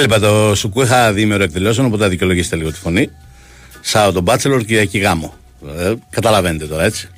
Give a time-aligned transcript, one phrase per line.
[0.00, 3.10] Έλειπα το Σουκού, είχα διήμερο εκδηλώσεων, οπότε δικαιολογήσετε λίγο τη φωνή.
[3.80, 5.34] Σάββατο τον Μπάτσελορ, Κυριακή γάμο.
[5.78, 7.08] Ε, καταλαβαίνετε τώρα, έτσι.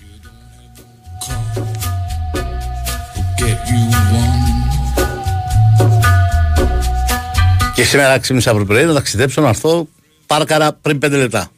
[7.74, 9.88] Και σήμερα ξύπνησα αύριο πρωί να ταξιδέψω να έρθω
[10.26, 11.50] πάρκαρα πριν 5 λεπτά.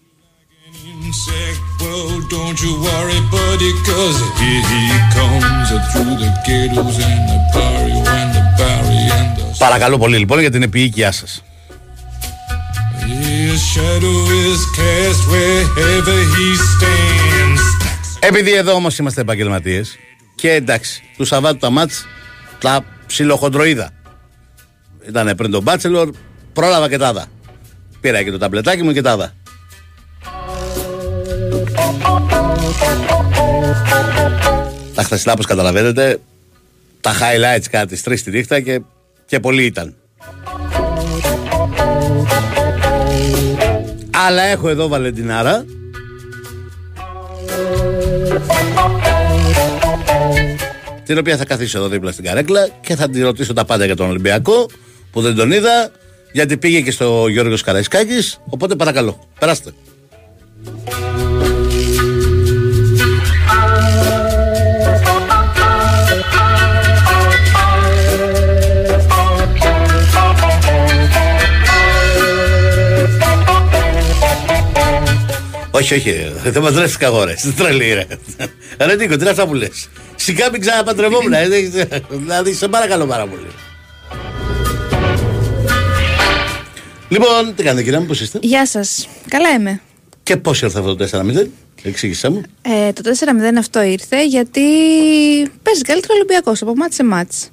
[9.64, 11.42] Παρακαλώ πολύ λοιπόν για την επίοικιά σας.
[18.18, 19.96] Επειδή εδώ όμως είμαστε επαγγελματίες
[20.34, 22.06] και εντάξει, του Σαββάτου τα μάτς
[22.58, 23.90] τα ψιλοχοντροίδα.
[25.08, 26.10] Ήταν πριν τον Μπάτσελορ,
[26.52, 27.26] πρόλαβα και τάδα.
[28.00, 29.34] Πήρα και το ταμπλετάκι μου και τάδα.
[34.94, 36.20] Τα χθεσινά, όπως καταλαβαίνετε,
[37.00, 38.80] τα highlights κάτι τις τρεις τη νύχτα και,
[39.34, 39.94] και πολύ ήταν.
[44.10, 45.64] Αλλά έχω εδώ Βαλεντινάρα.
[51.04, 53.96] Την οποία θα καθίσω εδώ δίπλα στην καρέκλα και θα τη ρωτήσω τα πάντα για
[53.96, 54.70] τον Ολυμπιακό
[55.10, 55.90] που δεν τον είδα
[56.32, 58.40] γιατί πήγε και στο Γιώργος Καραϊσκάκης.
[58.48, 59.72] Οπότε παρακαλώ περάστε
[75.76, 77.42] Όχι, όχι, δεν μας λες καγόρες.
[77.42, 78.06] Δεν τρελή, ρε.
[78.78, 79.88] Ρε Νίκο, τι είναι αυτά που λες.
[80.16, 81.32] Σιγά μην ξαναπαντρευόμουν.
[81.32, 81.46] Ε,
[82.10, 83.46] δηλαδή, σε παρακαλώ πάρα πολύ.
[87.08, 89.08] Λοιπόν, τι κάνετε κυρία μου, πώς είστε; Γεια σας.
[89.28, 89.80] Καλά είμαι.
[90.22, 91.46] Και πώς ήρθε αυτό το 4-0,
[91.82, 92.42] εξήγησέ μου.
[92.62, 94.60] Ε, το 4-0 αυτό ήρθε γιατί
[95.62, 97.50] παίζει καλύτερο Ολυμπιακός από μάτς σε μάτς.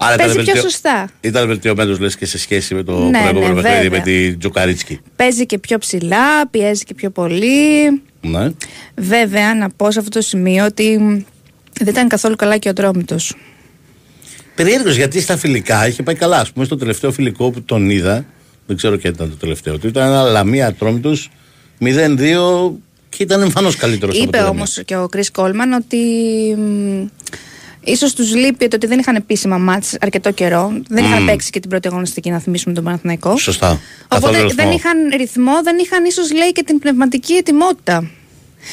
[0.00, 1.08] Άρα Παίζει ήταν πιο βελτιω- σωστά.
[1.20, 4.30] Ήταν βελτιωμένος λες και σε σχέση με το Ναι, προηγούμενο ναι, παιχνίδι με βέβαια.
[4.30, 5.00] τη Τζοκαρίτσκι.
[5.16, 8.02] Παίζει και πιο ψηλά, πιέζει και πιο πολύ.
[8.20, 8.50] Ναι.
[8.96, 11.08] Βέβαια, να πω σε αυτό το σημείο ότι μ,
[11.80, 13.36] δεν ήταν καθόλου καλά και ο Ατρόμητος.
[14.54, 16.38] Περίεργος γιατί στα φιλικά είχε πάει καλά.
[16.40, 18.24] Α πούμε στο τελευταίο φιλικό που τον είδα,
[18.66, 21.16] δεν ξέρω και ήταν το τελευταίο του, ήταν ένα λαμία ατρόμητο
[21.80, 22.72] 0-2
[23.08, 24.18] και ήταν εμφανώς καλύτερος.
[24.18, 25.96] Είπε όμως και ο Κρι Κόλμαν ότι
[27.80, 30.72] μ, ίσως τους λείπει το ότι δεν είχαν επίσημα μάτς αρκετό καιρό.
[30.88, 33.36] Δεν είχαν παίξει και την πρώτη αγωνιστική, να θυμίσουμε τον Παναθηναϊκό.
[33.36, 33.70] Σωστά.
[33.70, 34.72] Οπότε Καθόλου δεν ρυθμό.
[34.72, 38.10] είχαν ρυθμό, δεν είχαν ίσως λέει και την πνευματική ετοιμότητα.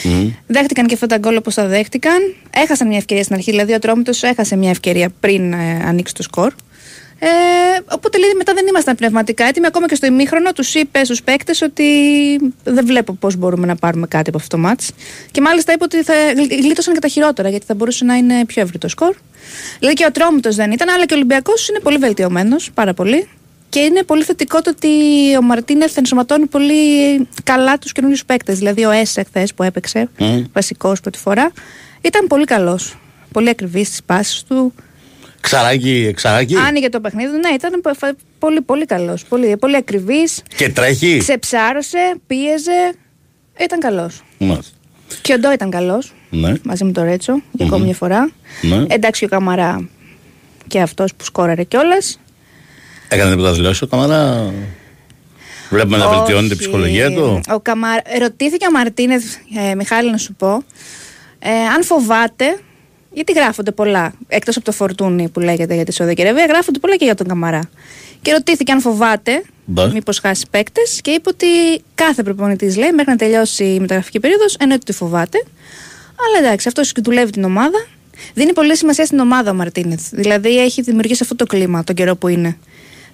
[0.03, 0.27] Μμ.
[0.47, 2.33] Δέχτηκαν και αυτά τα γκολ όπως τα δέχτηκαν.
[2.49, 6.23] Έχασαν μια ευκαιρία στην αρχή, δηλαδή ο Τρόμητος έχασε μια ευκαιρία πριν ε, ανοίξει το
[6.23, 6.53] σκορ.
[7.27, 9.65] Ε, οπότε λέει μετά δεν ήμασταν πνευματικά έτοιμοι.
[9.65, 11.85] Ακόμα και στο ημίχρονο τους είπε στους παίκτες ότι
[12.63, 14.91] δεν βλέπω πώς μπορούμε να πάρουμε κάτι από αυτό το μάτς.
[15.31, 18.45] Και μάλιστα είπε ότι θα γλ- γλίτωσαν και τα χειρότερα, γιατί θα μπορούσε να είναι
[18.45, 19.15] πιο ευρύ το σκορ.
[19.79, 23.27] Δηλαδή και ο Τρόμητο δεν ήταν, αλλά και ο Ολυμπιακός είναι πολύ βελτιωμένος, πάρα πολύ.
[23.69, 24.89] Και είναι πολύ θετικό το ότι
[25.37, 26.77] ο Μαρτίνεθ ενσωματώνει πολύ
[27.43, 28.57] καλά τους καινούριους παίκτες.
[28.57, 30.43] Δηλαδή ο Έσε χθες που έπαιξε, Μμ.
[30.53, 31.51] βασικός πρώτη φορά,
[32.01, 32.97] ήταν πολύ καλός.
[33.31, 34.73] Πολύ ακριβής στις πάσει του.
[35.45, 36.55] Ξαράκι, εξαράκι.
[36.57, 39.25] Άνοιγε το παιχνίδι, ναι, ήταν πο- φα- πολύ, πολύ καλός.
[39.25, 40.41] Πολύ, πολύ ακριβής.
[40.55, 41.17] Και τρέχει.
[41.17, 42.93] Ξεψάρωσε, πίεζε.
[43.59, 44.23] Ήταν καλός.
[44.37, 44.71] Μάλιστα.
[45.21, 46.13] Και ο Ντό ήταν καλός.
[46.29, 46.53] Ναι.
[46.63, 48.29] Μαζί με τον Ρέτσο για ακόμη μια φορά.
[48.61, 48.85] Ναι.
[48.87, 49.89] Εντάξει, και ο Καμαρά
[50.67, 52.19] και αυτός που σκόραρε κιόλας.
[53.07, 54.53] Έκανε τίποτα δηλώσει ο Καμαρά;
[55.69, 57.41] Βλέπουμε να βελτιώνει την ψυχολογία του.
[57.53, 57.87] Ο Καμα...
[58.21, 59.23] Ρωτήθηκε ο Μαρτίνεθ,
[59.71, 60.63] ε, Μιχάλη, να σου πω,
[61.39, 62.59] ε, αν φοβάται.
[63.15, 64.13] Γιατί γράφονται πολλά.
[64.27, 67.27] Εκτός από το φορτούνι που λέγεται για τη Σαουδική Αραβία, γράφονται πολλά και για τον
[67.27, 67.69] Καμαρά.
[68.21, 69.87] Και ρωτήθηκε αν φοβάται, Ναι.
[69.91, 71.47] μήπως χάσει παίκτες, και είπε ότι
[71.95, 75.37] κάθε προπονητής λέει μέχρι να τελειώσει η μεταγραφική περίοδος εννοείται ότι φοβάται.
[76.27, 77.85] Αλλά εντάξει, αυτός και δουλεύει την ομάδα.
[78.33, 80.01] Δίνει πολύ σημασία στην ομάδα ο Μαρτίνεθ.
[80.11, 82.57] Δηλαδή έχει δημιουργήσει αυτό το κλίμα τον καιρό που είναι.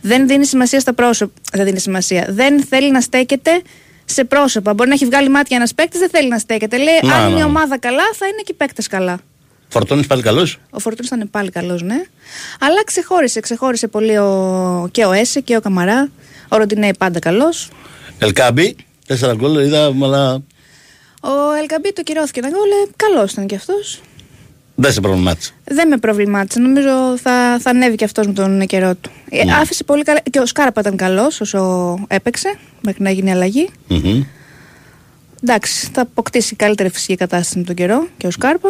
[0.02, 1.34] Δεν δίνει σημασία στα πρόσωπα.
[1.54, 2.26] Δεν δίνει σημασία.
[2.30, 3.62] Δεν θέλει να στέκεται
[4.06, 4.74] σε πρόσωπα.
[4.74, 6.78] Μπορεί να έχει βγάλει μάτια ένας παίκτης, δεν θέλει να στέκεται.
[6.78, 7.46] Λέει, Να, αν να, είναι η να.
[7.48, 9.20] ομάδα καλά, θα είναι και οι παίκτες καλά.
[9.72, 11.96] Φορτώνεις πάλι καλός; Ο Φορτούνης ήταν πάλι καλός, ναι.
[12.60, 14.88] Αλλά ξεχώρισε, ξεχώρισε πολύ ο...
[14.92, 16.10] και ο Έσε και ο Καμαρά.
[16.50, 17.70] Ο Ροντινέη πάντα καλός.
[18.20, 18.76] Ελκάμπι,
[19.08, 20.34] τέσσερα γκολ είδα, αλλά
[21.22, 22.70] Ο Ελκαμπή το κυρώθηκε ένα γκολ.
[22.96, 24.02] Καλός ήταν κι αυτός.
[24.76, 25.52] δεν σε προβλημάτισε.
[25.64, 26.60] Δεν με προβλημάτισε.
[26.60, 29.12] Νομίζω θα, θα ανέβει και αυτός με τον καιρό του.
[29.30, 29.54] Ε, Ναι.
[29.54, 30.20] άφησε πολύ καλά.
[30.30, 33.70] Και ο Σκάρπα ήταν καλός όσο έπαιξε μέχρι να γίνει η αλλαγή.
[33.88, 34.24] Μμμ.
[35.44, 38.70] Εντάξει, θα αποκτήσει καλύτερη φυσική κατάσταση με τον καιρό και ο Σκάρπα.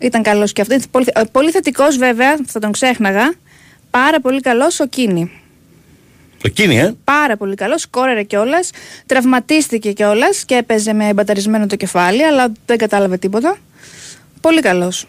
[0.00, 0.88] Ήταν καλός και αυτός.
[0.90, 3.32] Πολύ, ε, πολύ θετικός βέβαια, θα τον ξέχναγα.
[3.90, 5.30] Πάρα πολύ καλός ο Κίνη.
[6.44, 7.80] Εκείνη, ε; Πάρα πολύ καλός.
[7.80, 8.70] Σκόρερε κιόλας.
[9.06, 13.56] Τραυματίστηκε κιόλας και έπαιζε με μπαταρισμένο το κεφάλι, αλλά δεν κατάλαβε τίποτα.
[14.40, 15.06] Πολύ καλός.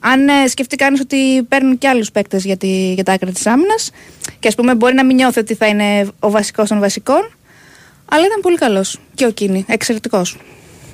[0.00, 3.46] Αν ε, σκεφτεί κανείς ότι παίρνουν και άλλους παίκτες για, τη- για τα άκρα της
[3.46, 3.90] άμυνας
[4.38, 7.30] και ας πούμε μπορεί να μην νιώθει ότι θα είναι ο βασικός των βασικών,
[8.04, 8.98] αλλά ήταν πολύ καλός.
[9.14, 10.36] Και ο Κίνη, εξαιρετικός.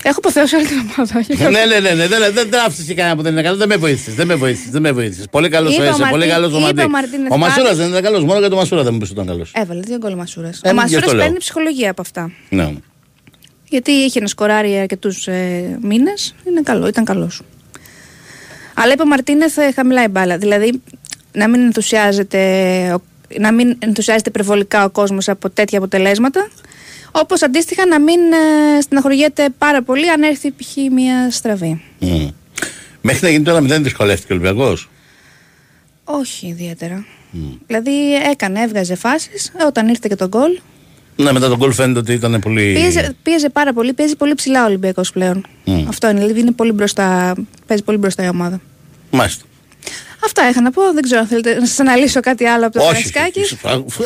[0.02, 1.24] Έχω αποθέωσει όλη την ομάδα.
[1.50, 3.56] ναι, ναι, ναι, ναι, δεν, δεν, δεν άφησες κανένα που δεν είναι καλό.
[3.56, 4.14] Δεν με βοήθησες.
[4.14, 4.70] Δεν με βοήθησες.
[4.70, 5.26] Δεν με βοήθησες.
[5.30, 6.82] Πολύ καλός ο Είπε ο Έσε, πολύ Μαρτίν- καλός ο είπε Μαντί.
[6.82, 7.76] ο Μαρτίνεθ Ο Μασούρας πάλι.
[7.78, 8.24] δεν ήταν καλός.
[8.24, 9.50] Μόνο για τον Μασούρα δεν μου πει ότι ήταν καλός.
[9.54, 10.60] Έβαλε δύο γκολ ο Μασούρας.
[10.62, 11.24] Ε, ο γι' Μασούρας αυτό λέω.
[11.24, 12.30] παίρνει ψυχολογία από αυτά.
[12.48, 12.72] Ναι.
[13.68, 16.34] Γιατί είχε να σκοράρει αρκετούς ε, μήνες.
[16.48, 17.40] Είναι καλό, ήταν καλός.
[18.74, 20.38] Αλλά είπε ο Μαρτίνεθ ε, χαμηλά η μπάλα.
[20.38, 20.80] Δηλαδή
[21.32, 22.38] να μην ενθουσιάζεται,
[22.94, 23.02] ο-
[23.38, 26.48] να μην ενθουσιάζεται υπερβολικά ο κόσμος από τέτοια αποτελέσματα.
[27.20, 28.18] Όπως αντίστοιχα να μην
[28.76, 30.76] ε, στεναχωριέται πάρα πολύ αν έρθει π.χ.
[30.92, 31.82] μια στραβή.
[31.98, 32.28] Μμ.
[33.00, 34.88] Μέχρι να γίνει το 1-0 δυσκολεύτηκε ο Ολυμπιακός;
[36.04, 37.04] Όχι ιδιαίτερα.
[37.66, 39.52] Δηλαδή έκανε, έβγαζε φάσεις.
[39.66, 40.58] Όταν ήρθε και το γκολ,
[41.16, 42.72] Ναι, μετά τον γκολ φαίνεται ότι ήταν πολύ.
[42.74, 43.92] πίεζε, πίεζε πάρα πολύ.
[43.92, 45.46] Παίζει πολύ ψηλά ο Ολυμπιακός πλέον.
[45.64, 45.88] Μμ.
[45.88, 46.20] Αυτό είναι.
[46.20, 47.34] Δηλαδή είναι πολύ μπροστά,
[47.66, 48.60] παίζει πολύ μπροστά η ομάδα.
[49.10, 49.44] Μάλιστα.
[50.24, 50.82] Αυτά είχα να πω.
[50.94, 53.10] Δεν ξέρω αν θέλετε να σας αναλύσω κάτι άλλο από το Όχι.
[53.10, 53.40] Καρασκάκη.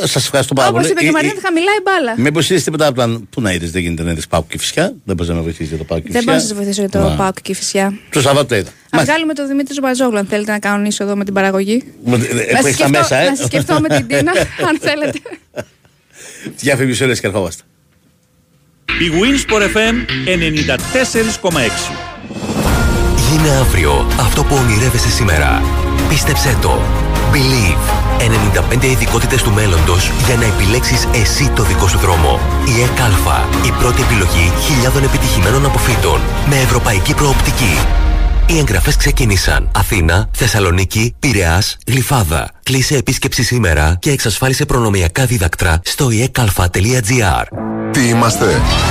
[0.08, 0.92] Σας ευχαριστώ πάρα Όπως πολύ.
[0.92, 2.14] είπε και Ε, ο ε, Μαρτίνεθ, χαμηλά η μπάλα.
[2.16, 3.20] Μήπω είδε τίποτα από τα.
[3.30, 4.82] Πού να είδες, δεν γίνεται να είδες Πάου και φυσικά.
[5.04, 6.32] Δεν μπορείς να με βοηθήσεις για το Πάου και Δεν φυσικά.
[6.32, 7.98] μπορώ να σας βοηθήσω για το ΠΑΟΚ και η φυσιά.
[8.10, 8.68] Το Σαββάτο το είδα.
[8.68, 9.12] Α Μάλιστα.
[9.12, 11.84] βγάλουμε τον Δημήτρη Ζομπαζόγλου, αν θέλετε να κανονίσω εδώ με την παραγωγή.
[12.04, 13.28] Μου- ε, Να Που έχεις τα σκεφτώ- μέσα, ε.
[13.28, 14.32] να σκεφτώ με την Τίνα,
[14.68, 15.18] αν θέλετε.
[16.56, 17.62] Διαφήμιση όλες και ερχόμαστε.
[18.86, 19.94] Η Winsport FM
[20.26, 22.59] 94,6.
[23.30, 25.62] Γίνε αύριο αυτό που ονειρεύεσαι σήμερα.
[26.08, 26.78] Πίστεψέ το.
[27.32, 28.20] Believe.
[28.78, 32.40] 95 ειδικότητες του μέλλοντος για να επιλέξεις εσύ το δικό σου δρόμο.
[32.76, 33.48] Η ΕΚΑΛΦΑ.
[33.66, 36.20] Η πρώτη επιλογή χιλιάδων επιτυχημένων αποφύτων.
[36.48, 37.78] Με ευρωπαϊκή προοπτική.
[38.46, 39.70] Οι εγγραφές ξεκίνησαν.
[39.76, 42.50] Αθήνα, Θεσσαλονίκη, Πειραιάς, Γλυφάδα.
[42.62, 47.44] Κλείσε επίσκεψη σήμερα και εξασφάλισε προνομιακά δίδακτρα στο ekalfa.gr.
[47.92, 48.44] Τι είμαστε,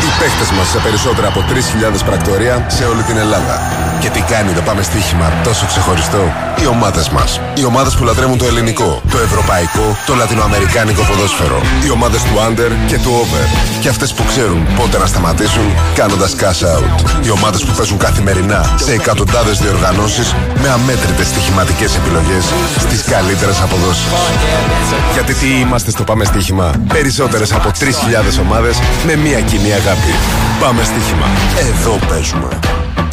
[0.03, 3.55] οι παίχτες μας σε περισσότερα από 3.000 πρακτορία σε όλη την Ελλάδα.
[3.99, 6.23] Και τι κάνει το πάμε στοίχημα τόσο ξεχωριστό;
[6.61, 7.41] Οι ομάδες μας.
[7.53, 11.61] Οι ομάδες που λατρεύουν το ελληνικό, το ευρωπαϊκό, το λατινοαμερικάνικο ποδόσφαιρο.
[11.85, 13.43] Οι ομάδες του under και του over.
[13.81, 17.25] Και αυτές που ξέρουν πότε να σταματήσουν κάνοντας cash out.
[17.25, 22.45] Οι ομάδες που παίζουν καθημερινά σε εκατοντάδες διοργανώσεις με αμέτρητες στοιχηματικές επιλογές
[22.77, 24.07] στις καλύτερες αποδόσεις.
[25.13, 26.71] Γιατί τι είμαστε στο Πάμε Στοίχημα.
[26.87, 30.13] Περισσότερες από 3.000 ομάδες με μία κοινή αγάπη.
[30.59, 31.27] Πάμε Στοίχημα.
[31.69, 32.59] Εδώ παίζουμε.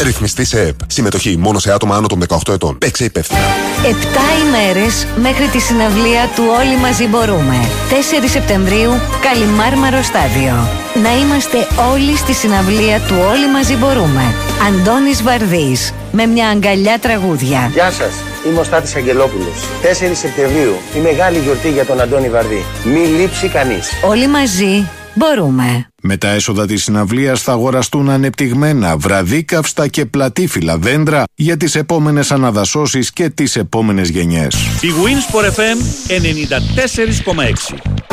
[0.01, 0.79] Ρυθμιστή σε ΕΠ.
[0.87, 2.79] Συμμετοχή μόνο σε άτομα άνω των 18 ετών.
[2.79, 3.41] Παίξε υπεύθυνα.
[3.85, 7.57] Επτά ημέρες μέχρι τη συναυλία του Όλοι Μαζί Μπορούμε.
[7.91, 8.91] 4 Σεπτεμβρίου,
[9.23, 10.69] Καλιμάρμαρο Στάδιο.
[11.03, 11.57] Να είμαστε
[11.93, 14.35] όλοι στη συναυλία του Όλοι Μαζί Μπορούμε.
[14.69, 17.71] Αντώνης Βαρδής, με μια αγκαλιά τραγούδια.
[17.73, 18.13] Γεια σας,
[18.47, 19.55] είμαι ο Στάτης Αγγελόπουλος.
[19.83, 22.65] 4 Σεπτεμβρίου, η μεγάλη γιορτή για τον Αντώνη Βαρδί.
[22.85, 23.93] Μη λείψει κανείς.
[24.05, 25.91] Όλοι μαζί μπορούμε.
[26.03, 32.31] Με τα έσοδα της συναυλίας θα αγοραστούν ανεπτυγμένα, βραδίκαυστα και πλατήφυλλα δέντρα για τις επόμενες
[32.31, 34.55] αναδασώσεις και τις επόμενες γενιές.
[34.81, 35.79] Η Winsport FM
[36.09, 38.06] 94,6.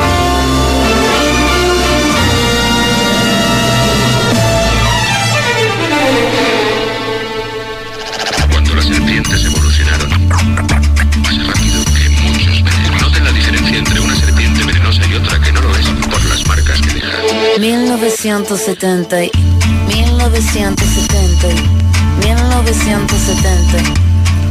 [17.64, 19.30] 1970, y-
[19.88, 23.78] 1970, y- 1970,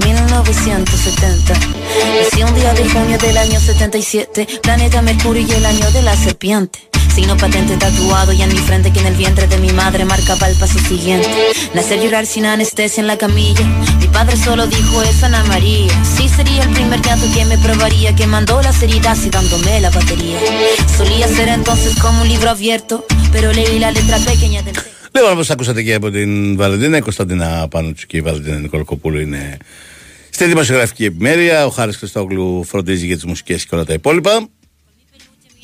[0.03, 1.53] 1970.
[1.53, 6.15] Nací un día de junio del año 77, planeta Mercurio y el año de la
[6.17, 6.89] serpiente.
[7.14, 10.48] Signo patente tatuado y en mi frente que en el vientre de mi madre marcaba
[10.48, 11.28] el paso siguiente.
[11.74, 13.66] Nacer llorar sin anestesia en la camilla.
[14.00, 15.92] Mi padre solo dijo eso Ana María.
[16.16, 19.90] Sí sería el primer llanto que me probaría, que mandó las heridas y dándome la
[19.90, 20.38] batería.
[20.96, 24.98] Solía ser entonces como un libro abierto, pero leí la letra pequeña del texto.
[25.12, 29.56] Λοιπόν, όπω ακούσατε και από την Βαλεντίνα, η Κωνσταντίνα Πάνουτσου και η Βαλεντίνα Νικολακοπούλου είναι
[30.30, 31.66] στη δημοσιογραφική επιμέλεια.
[31.66, 34.48] Ο Χάρη Χριστόγλου φροντίζει για τι μουσικέ και όλα τα υπόλοιπα.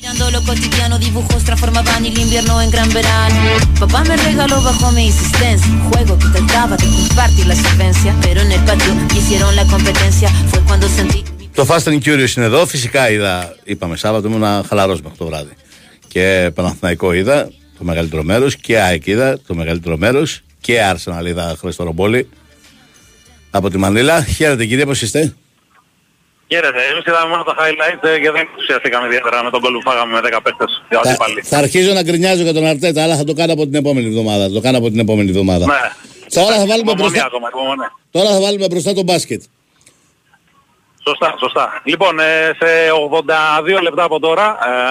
[0.00, 3.40] Mirando lo cotidiano, dibujos transformaban el invierno en gran verano.
[3.78, 8.10] Papá me regaló bajo mi insistencia un juego que trataba de compartir la solvencia.
[8.22, 10.28] Pero en el patio hicieron la competencia.
[10.50, 11.22] Fue cuando sentí.
[11.54, 12.66] Το Fast and Curious είναι εδώ.
[12.66, 15.52] Φυσικά είδα, είπαμε Σάββατο, ήμουν χαλαρό μέχρι το βράδυ.
[16.08, 20.26] Και Παναθηναϊκό είδα το μεγαλύτερο μέρο και ΑΕΚ είδα το μεγαλύτερο μέρο
[20.60, 22.28] και Arsenal είδα χθε το ρομπόλι
[23.50, 24.24] από τη Μανίλα.
[24.24, 25.34] Χαίρετε κύριε, πώ είστε.
[26.52, 29.82] Χαίρετε, εμείς είδαμε μόνο τα highlights ε, και δεν ενθουσιαστήκαμε ιδιαίτερα με τον κόλ που
[29.88, 30.82] φάγαμε με 10 παίχτες.
[30.90, 31.40] Για Θα, πάλι.
[31.42, 34.42] θα αρχίζω να γκρινιάζω για τον Αρτέτα, αλλά θα το κάνω από την επόμενη εβδομάδα.
[34.48, 35.64] Θα το κάνω από την επόμενη εβδομάδα.
[35.66, 35.80] Ναι.
[36.38, 37.86] Τώρα θα βάλουμε Υπομονή μπροστά, ακόμα, υπομονή.
[38.10, 39.42] τώρα θα βάλουμε μπροστά το μπάσκετ.
[41.06, 41.80] Σωστά, σωστά.
[41.84, 42.70] Λοιπόν, ε, σε
[43.76, 44.46] 82 λεπτά από τώρα,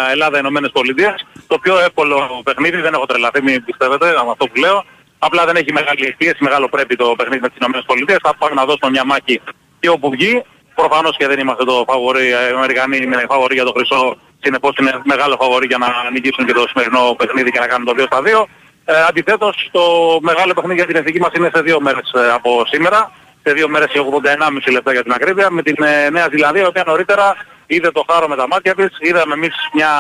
[0.09, 1.15] ε, Ελλάδα-Ηνωμένες Πολιτείες,
[1.47, 4.83] το πιο εύκολο παιχνίδι, δεν έχω τρελαθεί, μην πιστεύετε, με αυτό που λέω.
[5.19, 8.17] Απλά δεν έχει μεγάλη πίεση, μεγάλο πρέπει το παιχνίδι με τις Ηνωμένες Πολιτείες.
[8.23, 9.41] Θα πάμε να δώσουμε μια μάχη
[9.79, 10.43] και όπου βγει.
[10.81, 14.91] Προφανώς και δεν είμαστε το φαβορή, οι Αμερικανοί είναι φαβορή για το χρυσό, συνεπώς είναι
[15.03, 18.19] μεγάλο φαβορή για να νικήσουν και το σημερινό παιχνίδι και να κάνουν το 2 στα
[18.21, 18.45] 2.
[18.85, 19.83] Ε, αντιθέτως το
[20.21, 23.11] μεγάλο παιχνίδι για την εθνική μας είναι σε δύο μέρες ε, από σήμερα.
[23.43, 26.65] Σε δύο μέρες και 81,5 λεπτά για την ακρίβεια με την ε, Νέα Ζηλανδία, η
[26.65, 28.97] οποία νωρίτερα είδε το χάρο με τα μάτια της.
[28.99, 29.91] Είδαμε εμείς μια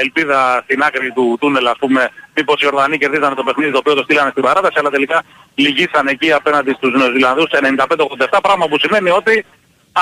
[0.00, 3.94] ελπίδα στην άκρη του τούνελ, ας πούμε, μήπως οι Ορδανοί κερδίζανε το παιχνίδι το οποίο
[3.94, 5.22] το στείλανε στην παράταση, αλλά τελικά
[5.54, 9.44] λυγίσαν εκεί απέναντι στους Νεοζηλανδούς 95-87, πράγμα που σημαίνει ότι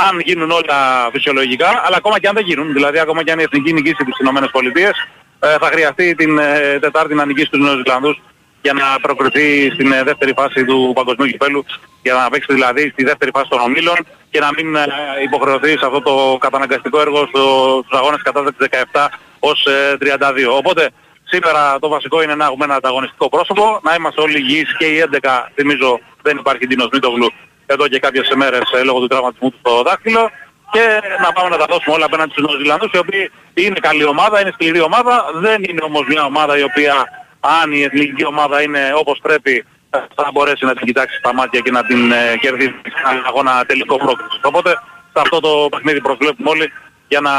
[0.09, 3.43] αν γίνουν όλα φυσιολογικά, αλλά ακόμα και αν δεν γίνουν, δηλαδή ακόμα και αν η
[3.43, 5.09] εθνική νικήσει τις Ηνωμένες Πολιτείες,
[5.41, 8.21] ε, θα χρειαστεί την ε, Τετάρτη να νικήσει τους Νεοζηλανδούς
[8.67, 11.65] για να προκριθεί στην ε, δεύτερη φάση του παγκοσμίου κυπέλου,
[12.03, 13.99] για να παίξει δηλαδή στη δεύτερη φάση των ομίλων
[14.31, 14.85] και να μην ε,
[15.25, 17.43] υποχρεωθεί σε αυτό το καταναγκαστικό έργο στο,
[17.85, 18.61] στους αγώνες κατάστασης
[18.93, 19.07] 17
[19.39, 20.57] ως ε, 32.
[20.61, 20.91] Οπότε
[21.25, 25.05] σήμερα το βασικό είναι να έχουμε ένα ανταγωνιστικό πρόσωπο, να είμαστε όλοι υγιείς και οι
[25.23, 27.33] 11, θυμίζω δεν υπάρχει Ντίνος Μίτογλου
[27.67, 30.31] εδώ και κάποιες μέρες ε, λόγω του τραυματισμού του στο δάχτυλο
[30.71, 34.41] και να πάμε να τα δώσουμε όλα απέναντι στους Νεοζηλανδούς οι οποίοι είναι καλή ομάδα,
[34.41, 36.95] είναι σκληρή ομάδα, δεν είναι όμως μια ομάδα η οποία
[37.41, 41.71] αν η εθνική ομάδα είναι όπως πρέπει θα μπορέσει να την κοιτάξει στα μάτια και
[41.71, 44.39] να την ε, κερδίσει έναν αγώνα τελικό πρόκληση.
[44.43, 44.71] Οπότε
[45.13, 46.73] σε αυτό το παιχνίδι προσβλέπουμε όλοι
[47.09, 47.31] για να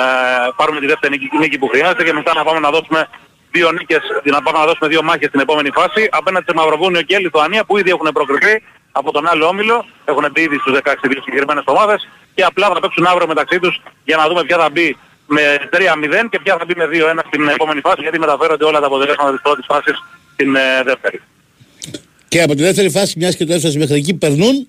[0.00, 0.04] ε,
[0.56, 3.08] πάρουμε τη δεύτερη νίκη, νίκη που χρειάζεται και μετά να πάμε να δώσουμε
[3.50, 7.18] δύο νίκες, να πάμε να δώσουμε δύο μάχες στην επόμενη φάση απέναντι σε Μαυροβούνιο και
[7.18, 8.62] Λιθουανία που ήδη έχουν προκριθεί
[9.00, 12.80] από τον άλλο όμιλο, έχουν μπει ήδη στους 16 δύο συγκεκριμένες ομάδες και απλά θα
[12.80, 16.64] παίξουν αύριο μεταξύ τους για να δούμε ποια θα μπει με 3-0 και ποια θα
[16.64, 19.96] μπει με 2-1 στην επόμενη φάση γιατί μεταφέρονται όλα τα αποτελέσματα της πρώτης φάσης
[20.32, 21.20] στην ε, δεύτερη.
[22.28, 24.68] Και από τη δεύτερη φάση, μιας και το έφτασε μέχρι εκεί, περνούν;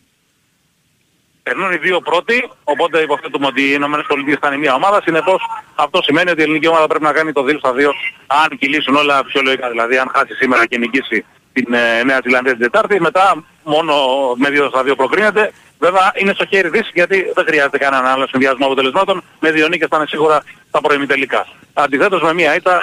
[1.43, 5.01] Περνούν οι δύο πρώτοι, οπότε υποθέτουμε ότι οι Ηνωμένες Πολιτείες θα είναι μια ομάδα.
[5.01, 5.41] Συνεπώς
[5.75, 7.93] αυτό σημαίνει ότι η ελληνική ομάδα πρέπει να κάνει το 2 στα 2
[8.27, 9.69] αν κυλήσουν όλα φυσιολογικά.
[9.69, 11.25] Δηλαδή αν χάσει σήμερα και νικήσει
[11.63, 13.93] την ε, Νέα Ζηλανδία την Τετάρτη, μετά μόνο
[14.35, 15.51] με 2 στα 2 προκρίνεται.
[15.79, 19.23] Βέβαια είναι στο χέρι της γιατί δεν χρειάζεται κανένα άλλο συνδυασμό αποτελεσμάτων.
[19.39, 21.47] Με δύο νίκες θα είναι σίγουρα τα τελικά.
[21.73, 22.81] Αντιθέτως με μία ήττα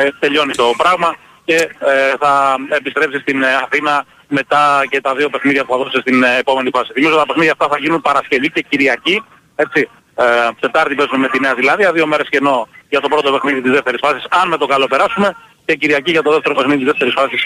[0.00, 5.28] ε, τελειώνει το πράγμα και ε, θα επιστρέψει στην ε, Αθήνα μετά και τα δύο
[5.28, 6.92] παιχνίδια που θα δώσει στην ε, επόμενη φάση.
[6.92, 9.24] Θυμίζω τα παιχνίδια αυτά θα γίνουν Παρασκευή και Κυριακή.
[9.56, 9.88] Έτσι.
[10.18, 10.24] Ε,
[10.60, 14.00] Τετάρτη παίζουμε με τη Νέα Ζηλάνδια, δύο μέρες κενό για το πρώτο παιχνίδι της δεύτερης
[14.02, 17.42] φάσης, αν με το καλό περάσουμε, και Κυριακή για το δεύτερο παιχνίδι της δεύτερης φάσης,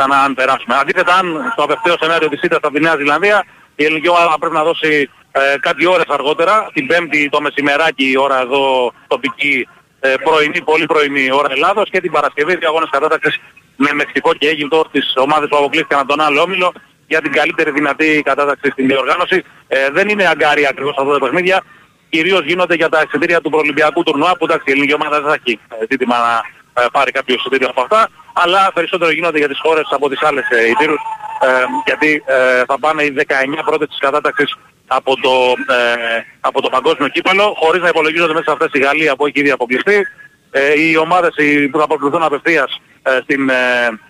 [0.00, 0.74] ξανά αν περάσουμε.
[0.76, 3.44] Αντίθετα, αν στο απευθείο σενάριο της ήττας από τη Νέα Ζηλανδία,
[3.76, 8.16] η ελληνική ομάδα πρέπει να δώσει ε, κάτι ώρες αργότερα, την πέμπτη το μεσημεράκι η
[8.18, 9.68] ώρα εδώ τοπική
[10.00, 13.40] ε, πρωινή, πολύ πρωινή ώρα Ελλάδος και την Παρασκευή δύο αγώνες κατάταξης
[13.76, 16.72] με Μεξικό και Αίγυπτο τις ομάδες που αποκλείστηκαν από τον άλλο όμιλο
[17.06, 19.44] για την καλύτερη δυνατή κατάταξη στην διοργάνωση.
[19.68, 21.62] Ε, δεν είναι αγκάρια ακριβώς αυτά τα παιχνίδια.
[22.08, 25.38] Κυρίως γίνονται για τα εξαιτήρια του προολυμπιακού τουρνουά που εντάξει η ελληνική ομάδα δεν θα
[25.44, 26.34] έχει ε, ζήτημα να
[26.82, 28.08] ε, πάρει κάποιο εισιτήριο από αυτά.
[28.32, 31.00] Αλλά περισσότερο γίνονται για τις χώρες από τις άλλες ε, ιτήρους
[31.40, 31.46] ε,
[31.86, 33.24] γιατί ε, θα πάνε οι 19
[33.64, 34.56] πρώτες της κατάταξης
[34.86, 39.16] από το, ε, από το παγκόσμιο κύπελο, χωρίς να υπολογίζονται μέσα σε αυτές η Γαλλία
[39.16, 40.06] που έχει ήδη αποκλειστεί.
[40.50, 43.54] Ε, οι ομάδες οι, που θα προκληθούν απευθείας ε, στην ε,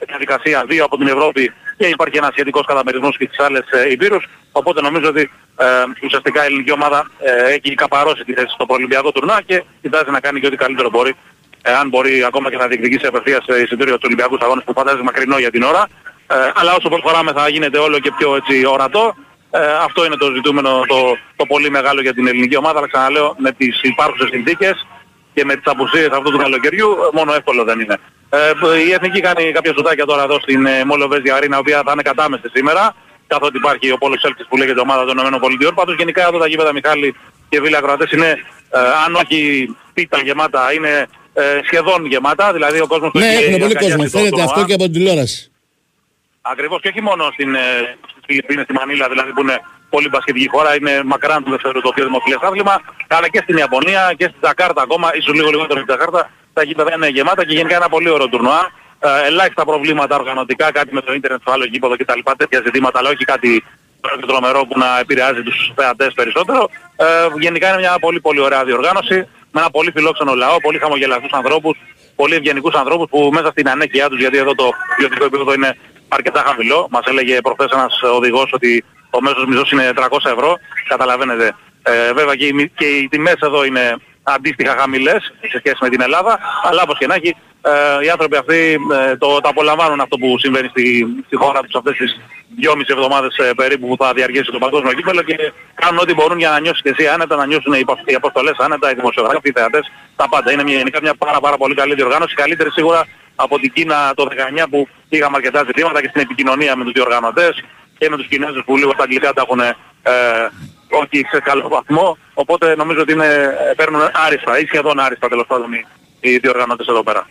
[0.06, 4.28] διαδικασία δύο από την Ευρώπη και υπάρχει ένας σχετικός καταμερισμός και στις άλλες ε, υπήρους.
[4.52, 5.66] Οπότε νομίζω ότι ε,
[6.04, 10.20] ουσιαστικά η ελληνική ομάδα ε, έχει καπαρώσει τη θέση στο προολυμπιακό τουρνά και κοιτάζει να
[10.20, 11.14] κάνει και ό,τι καλύτερο μπορεί.
[11.62, 15.02] Ε, αν μπορεί ακόμα και να διεκδικήσει απευθείας ε, εισιτήριο στους Ολυμπιακούς Αγώνες που φαντάζει
[15.02, 15.88] μακρινό για την ώρα.
[16.26, 19.14] Ε, αλλά όσο προχωράμε θα γίνεται όλο και πιο έτσι ορατό.
[19.50, 23.34] Ε, αυτό είναι το ζητούμενο το, το πολύ μεγάλο για την ελληνική ομάδα, αλλά ξαναλέω
[23.38, 24.86] με τις υπάρχουσες συνθήκες
[25.34, 27.96] και με τις απουσίες αυτού του καλοκαιριού μόνο εύκολο δεν είναι.
[28.30, 28.52] Ε,
[28.86, 32.02] η Εθνική κάνει κάποια ζωτάκια τώρα εδώ στην ε, Μόλοβες Αρίνα, η οποία θα είναι
[32.02, 32.94] κατάμεστη σήμερα,
[33.26, 35.16] καθότι υπάρχει ο Πόλος Σέλτης που λέγεται ομάδα των
[35.58, 35.72] ΗΠΑ.
[35.74, 37.14] Πάντως γενικά εδώ τα γήπεδα Μιχάλη
[37.48, 38.30] και Βίλα Κροατές είναι,
[38.70, 43.10] ε, αν όχι πίτα γεμάτα, είναι ε, σχεδόν γεμάτα, δηλαδή ο κόσμος...
[43.14, 45.50] Ναι, έχουν πολύ κόσμο, φαίνεται αυτό και από την τηλεόραση.
[46.42, 47.60] Ακριβώς και όχι μόνο στην, ε,
[48.10, 49.60] στις Φιλιππίνες, στη Μανίλα δηλαδή που είναι
[49.90, 54.14] πολύ μπασκετική χώρα, είναι μακράν του δεύτερου το πιο δημοφιλές άθλημα, αλλά και στην Ιαπωνία
[54.16, 57.76] και στη Τζακάρτα ακόμα, ίσως λίγο λιγότερο στη Τζακάρτα, τα γήπεδα είναι γεμάτα και γενικά
[57.76, 58.70] ένα πολύ ωραίο τουρνουά.
[59.02, 62.18] Ε, ελάχιστα προβλήματα οργανωτικά, κάτι με το ίντερνετ στο άλλο γήπεδο κτλ.
[62.36, 63.64] τέτοια ζητήματα, αλλά όχι κάτι
[64.26, 66.70] τρομερό που να επηρεάζει τους θεατές περισσότερο.
[66.96, 67.04] Ε,
[67.38, 71.78] γενικά είναι μια πολύ πολύ ωραία διοργάνωση, με ένα πολύ φιλόξενο λαό, πολύ χαμογελαστούς ανθρώπους,
[72.16, 75.76] πολύ ευγενικούς ανθρώπους που μέσα στην ανέχειά τους, γιατί εδώ το βιωτικό επίπεδο είναι
[76.08, 76.88] αρκετά χαμηλό.
[76.90, 80.56] Μας έλεγε προχθές ένας οδηγός ότι ο μέσος μισθός είναι 300 ευρώ.
[80.88, 81.54] Καταλαβαίνετε.
[81.82, 86.00] Ε, βέβαια και οι, και οι τιμές εδώ είναι αντίστοιχα χαμηλές σε σχέση με την
[86.00, 86.38] Ελλάδα.
[86.62, 90.38] Αλλά όπως και να έχει, ε, οι άνθρωποι αυτοί ε, το, το απολαμβάνουν αυτό που
[90.38, 92.20] συμβαίνει στη, στη χώρα τους αυτές τις
[92.56, 96.50] δυόμιση εβδομάδες ε, περίπου που θα διαρκέσει το παγκόσμιο κύπελο και κάνουν ό,τι μπορούν για
[96.50, 99.90] να νιώσεις και εσύ άνετα, να νιώσουν οι, οι αποστολές άνετα, οι δημοσιογράφοι, οι θεατές,
[100.16, 100.52] τα πάντα.
[100.52, 104.28] Είναι μια, γενικά μια πάρα, πάρα πολύ καλή διοργάνωση, καλύτερη σίγουρα από την Κίνα το
[104.62, 107.64] 19 που είχαμε αρκετά ζητήματα και στην επικοινωνία με τους διοργανωτές
[107.98, 109.74] και με τους Κινέζους που λίγο στα αγγλικά τα έχουν ε,
[110.90, 115.72] όχι σε καλό βαθμό, οπότε νομίζω ότι είναι, παίρνουν άριστα ή σχεδόν άριστα τέλος πάντων
[115.72, 115.86] οι,
[116.20, 117.28] οι διοργανώτες εδώ πέρα.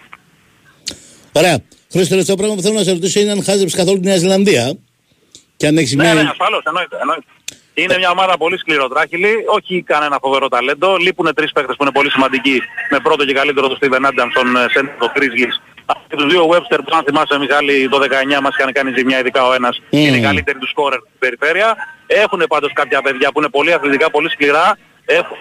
[1.31, 1.57] Ωραία.
[1.91, 4.77] Χρήστο, τελευταίο πράγμα που θέλω να σε ρωτήσω είναι αν χάζεψες καθόλου τη Νέα Ζηλανδία.
[5.57, 6.13] Και αν έχεις Ναι, μια...
[6.13, 7.25] ναι, ασφαλώς, εννοείται, εννοείται.
[7.73, 10.97] Είναι μια ομάδα πολύ σκληροτράχυλη, όχι κανένα φοβερό ταλέντο.
[10.97, 14.47] Λείπουν τρεις παίκτες που είναι πολύ σημαντικοί, με πρώτο και καλύτερο τον Steven Adams, τον
[14.73, 15.11] Σέντ, τον
[15.89, 16.07] Grizzlies.
[16.09, 17.99] Και τους δύο Webster που αν θυμάσαι Μιχάλη το
[18.37, 19.81] 19 μας είχαν κάνει ζημιά ειδικά ο ένας.
[19.81, 19.95] Mm.
[19.97, 21.75] Είναι οι καλύτεροι τους σκόρερ στην περιφέρεια.
[22.07, 24.77] Έχουν πάντως κάποια παιδιά που είναι πολύ αθλητικά, πολύ σκληρά.
[25.05, 25.37] Έχουν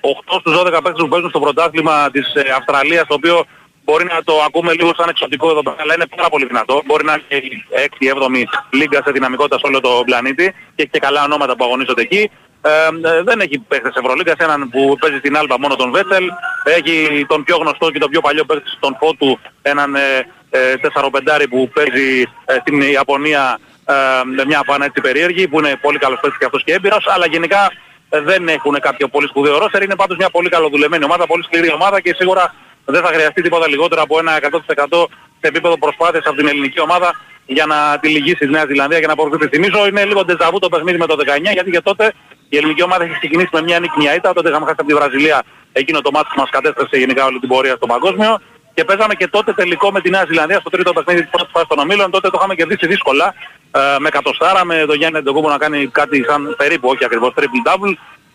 [0.00, 3.44] 8 στους 12 παίκτες που παίζουν στο πρωτάθλημα της ε, Αυστραλίας, το οποίο
[3.84, 6.82] μπορεί να το ακούμε λίγο σαν εξωτικό εδώ πέρα, αλλά είναι πάρα πολύ δυνατό.
[6.84, 7.64] Μπορεί να είναι η
[7.98, 11.64] 6η, 7η λίγκα σε δυναμικότητα σε όλο το πλανήτη και έχει και καλά ονόματα που
[11.64, 12.30] αγωνίζονται εκεί.
[12.62, 16.24] Ε, ε, δεν έχει παίχτες Ευρωλίγκας, έναν που παίζει στην Άλμπα μόνο τον Βέτελ.
[16.64, 21.46] Έχει τον πιο γνωστό και τον πιο παλιό παίχτη στον Φώτου, έναν ε, ε, 4-5
[21.50, 23.94] που παίζει ε, στην Ιαπωνία ε,
[24.36, 27.26] με μια φάνα έτσι περίεργη, που είναι πολύ καλός παίχτης και αυτός και έμπειρος, αλλά
[27.26, 27.72] γενικά
[28.08, 29.82] ε, δεν έχουν κάποιο πολύ σπουδαίο ρόστερ.
[29.82, 33.68] Είναι πάντως μια πολύ καλοδουλεμένη ομάδα, πολύ σκληρή ομάδα και σίγουρα δεν θα χρειαστεί τίποτα
[33.68, 34.32] λιγότερο από ένα
[34.90, 35.06] 100%
[35.40, 37.14] σε επίπεδο προσπάθειας από την ελληνική ομάδα
[37.46, 39.48] για να τη λυγίσει η Νέα Ζηλανδία και να προχωρήσει.
[39.48, 42.12] Θυμίζω είναι λίγο ντεζαβού το παιχνίδι με το 19 γιατί και τότε
[42.52, 44.32] η ελληνική ομάδα έχει ξεκινήσει με μια νίκη μια ήττα.
[44.32, 45.42] Τότε είχαμε χάσει από τη Βραζιλία
[45.72, 48.40] εκείνο το μάτι που μας κατέστρεψε γενικά όλη την πορεία στο παγκόσμιο.
[48.74, 51.68] Και παίζαμε και τότε τελικό με τη Νέα Ζηλανδία στο τρίτο παιχνίδι της πρώτης φάσης
[51.68, 52.10] των ομίλων.
[52.10, 53.34] Τότε το είχαμε κερδίσει δύσκολα.
[53.72, 57.62] Ε, με κατοστάρα, με τον Γιάννη Εντοκούμπο να κάνει κάτι σαν περίπου, όχι ακριβώς triple
[57.68, 57.92] double.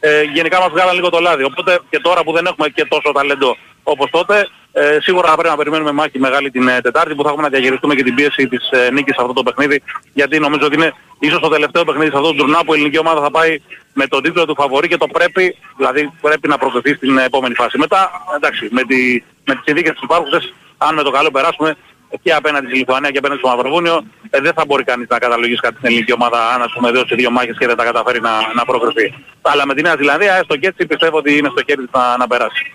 [0.08, 1.44] Ε, γενικά μας βγάλαν λίγο το λάδι.
[1.44, 5.50] Οπότε και τώρα που δεν έχουμε και τόσο ταλέντο όπως τότε, ε, σίγουρα θα πρέπει
[5.50, 8.48] να περιμένουμε μάχη μεγάλη την ε, Τετάρτη που θα έχουμε να διαχειριστούμε και την πίεση
[8.48, 9.82] της ε, νίκης σε αυτό το παιχνίδι.
[10.14, 12.98] Γιατί νομίζω ότι είναι ίσως το τελευταίο παιχνίδι σε αυτό το τουρνά που η ελληνική
[12.98, 13.62] ομάδα θα πάει
[13.94, 17.78] με τον τίτλο του φαβορή και το πρέπει, δηλαδή πρέπει να προκριθεί στην επόμενη φάση.
[17.78, 21.78] Μετά, εντάξει, με, τη, με τις συνθήκες της υπάρχουσες, αν με το καλό περάσουμε,
[22.22, 25.60] και απέναντι στη Λιθουανία και απέναντι στο Μαυροβούνιο, ε, δεν θα μπορεί κανείς να καταλογίσει
[25.60, 28.54] κάτι στην ελληνική ομάδα αν ας πούμε δώσει δύο μάχες και δεν τα καταφέρει να,
[28.56, 29.14] να προκριθεί.
[29.42, 32.18] Αλλά με τη Νέα Ζηλανδία, έστω και έτσι πιστεύω ότι είναι στο χέρι της να,
[32.18, 32.74] να περάσει.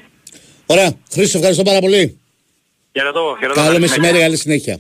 [0.67, 0.91] Ωραία.
[1.13, 2.21] Χρήστο, ευχαριστώ πάρα πολύ.
[2.93, 3.61] Χαιρετώ, χαιρετώ.
[3.61, 4.27] Καλό καλή μεσημέρι, συνέχεια.
[4.27, 4.79] καλή συνέχεια.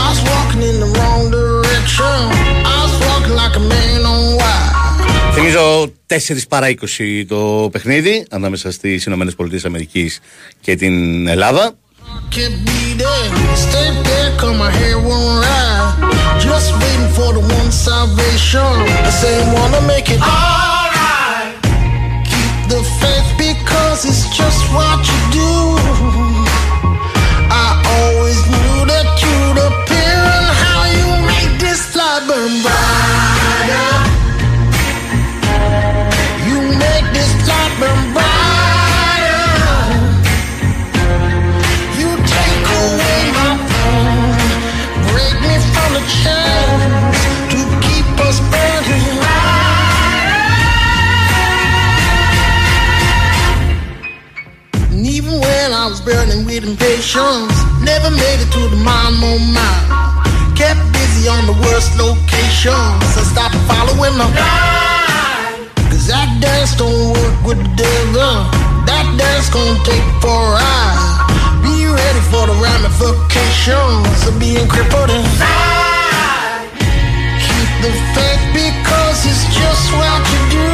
[0.00, 2.18] I was walking in the wrong direction.
[2.72, 4.03] I was walking like a man on wire.
[5.34, 6.16] Θυμίζω 4
[6.48, 10.20] παρά 20 το παιχνίδι ανάμεσα στις Ηνωμένες Πολιτείες Αμερικής
[10.60, 11.74] και την Ελλάδα.
[12.30, 12.84] Can't be
[56.54, 60.22] with impatience, never made it to the mile no mile.
[60.54, 63.02] Kept busy on the worst locations.
[63.18, 64.26] I stopped following the
[65.90, 68.46] Cause that dance don't work with the devil.
[68.86, 70.98] That dance gonna take a ride.
[71.62, 76.70] Be ready for the ramifications of being crippled inside.
[77.42, 80.73] Keep the faith because it's just what you do.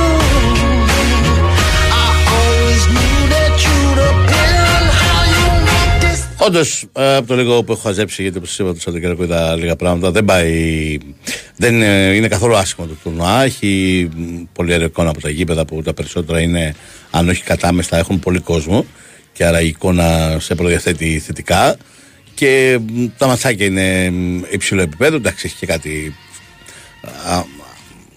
[6.43, 10.11] Όντως, από το λίγο που έχω χαζέψει, γιατί όπως είπα το Σαββατοκύριακο είδα λίγα πράγματα,
[10.11, 10.99] δεν πάει.
[11.57, 13.43] Δεν ε, είναι καθόλου άσχημο το τουρνουά.
[13.43, 16.75] Έχει μ, πολύ ωραία εικόνα από τα γήπεδα που τα περισσότερα είναι,
[17.11, 18.87] αν όχι κατάμεστα, έχουν πολύ κόσμο.
[19.33, 21.77] Και άρα η εικόνα σε προδιαθέτει θετικά.
[22.35, 25.17] Και μ, τα ματσάκια είναι μ, υψηλό επίπεδο.
[25.17, 26.15] Εντάξει, έχει και κάτι
[27.27, 27.43] α,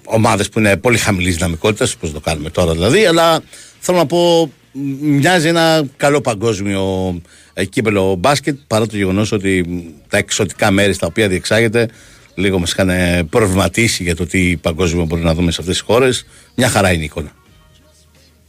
[0.06, 3.42] ομάδες που είναι πολύ χαμηλής δυναμικότητας, όπως το κάνουμε τώρα δηλαδή, αλλά
[3.80, 7.22] θέλω να πω μ, μοιάζει ένα καλό παγκόσμιο ε,
[7.70, 11.90] κύπελο μπάσκετ, παρά το γεγονός ότι μ, τα εξωτικά μέρη στα οποία διεξάγεται
[12.36, 12.90] λίγο μας είχαν
[13.30, 16.26] προβληματίσει για το τι παγκόσμιο μπορεί να δούμε σε αυτές τις χώρες.
[16.56, 17.32] Μια χαρά είναι η εικόνα.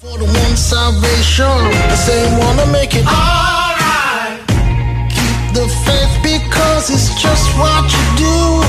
[0.05, 1.59] for the one salvation.
[1.95, 4.37] I say wanna make it alright.
[5.17, 8.63] Keep the faith because it's just what you do.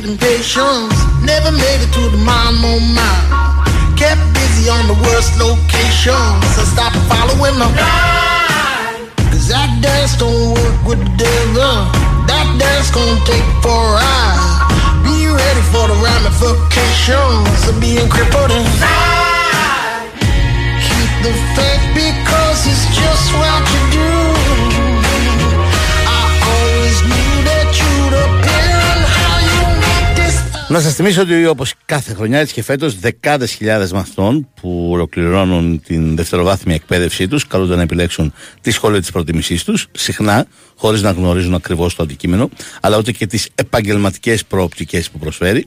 [0.00, 0.96] With impatience.
[1.24, 3.64] Never made it to the mind, mile, mile.
[3.96, 6.40] Kept busy on the worst locations.
[6.56, 7.72] So stop following them.
[9.30, 11.76] Cause that dance don't work with the devil.
[12.28, 15.04] That dance gonna take a ride.
[15.04, 20.08] Be ready for the ramifications of being crippled inside.
[20.80, 24.19] Keep the faith because it's just what you do.
[30.70, 35.82] Να σας θυμίσω ότι όπως κάθε χρονιά έτσι και φέτος δεκάδες χιλιάδες μαθητών που ολοκληρώνουν
[35.82, 41.10] την δευτεροβάθμια εκπαίδευσή τους καλούνται να επιλέξουν τη σχολή της προτιμησής τους, συχνά χωρίς να
[41.10, 42.48] γνωρίζουν ακριβώς το αντικείμενο,
[42.80, 45.66] αλλά ούτε και τις επαγγελματικές προοπτικές που προσφέρει.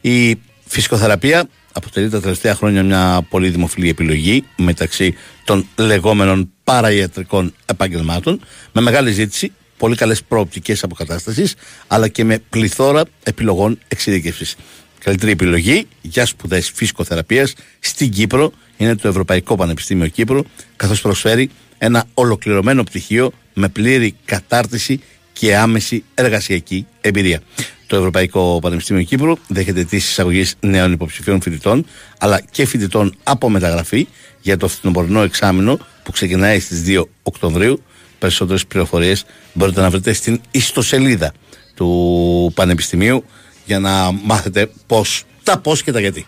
[0.00, 8.40] Η φυσικοθεραπεία αποτελεί τα τελευταία χρόνια μια πολύ δημοφιλή επιλογή μεταξύ των λεγόμενων παραϊατρικών επαγγελμάτων,
[8.72, 11.54] με μεγάλη ζήτηση πολύ καλές προοπτικές αποκατάστασης,
[11.86, 14.56] αλλά και με πληθώρα επιλογών εξειδίκευσης.
[14.98, 20.42] Καλύτερη επιλογή για σπουδές φυσικοθεραπείας στην Κύπρο είναι το Ευρωπαϊκό Πανεπιστήμιο Κύπρου,
[20.76, 25.00] καθώς προσφέρει ένα ολοκληρωμένο πτυχίο με πλήρη κατάρτιση
[25.32, 27.40] και άμεση εργασιακή εμπειρία.
[27.86, 31.86] Το Ευρωπαϊκό Πανεπιστήμιο Κύπρου δέχεται τις εισαγωγή νέων υποψηφίων φοιτητών,
[32.18, 34.08] αλλά και φοιτητών από μεταγραφή
[34.40, 37.82] για το φθινοπορεινό εξάμεινο που ξεκινάει στις 2 Οκτωβρίου
[38.20, 41.32] περισσότερες πληροφορίες μπορείτε να βρείτε στην ιστοσελίδα
[41.74, 43.24] του Πανεπιστημίου
[43.64, 46.26] για να μάθετε πώς, τα πώς και τα γιατί.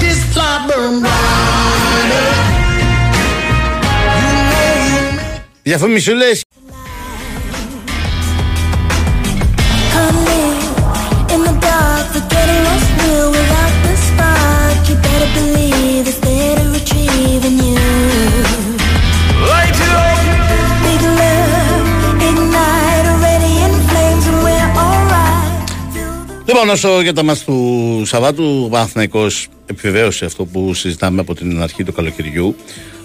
[0.00, 1.82] This fly burn brighter.
[5.62, 6.44] Διαφημισούλες.
[26.54, 31.62] Λοιπόν, όσο για τα μάτς του Σαββάτου, ο Παναθηναϊκός επιβεβαίωσε αυτό που συζητάμε από την
[31.62, 32.56] αρχή του καλοκαιριού,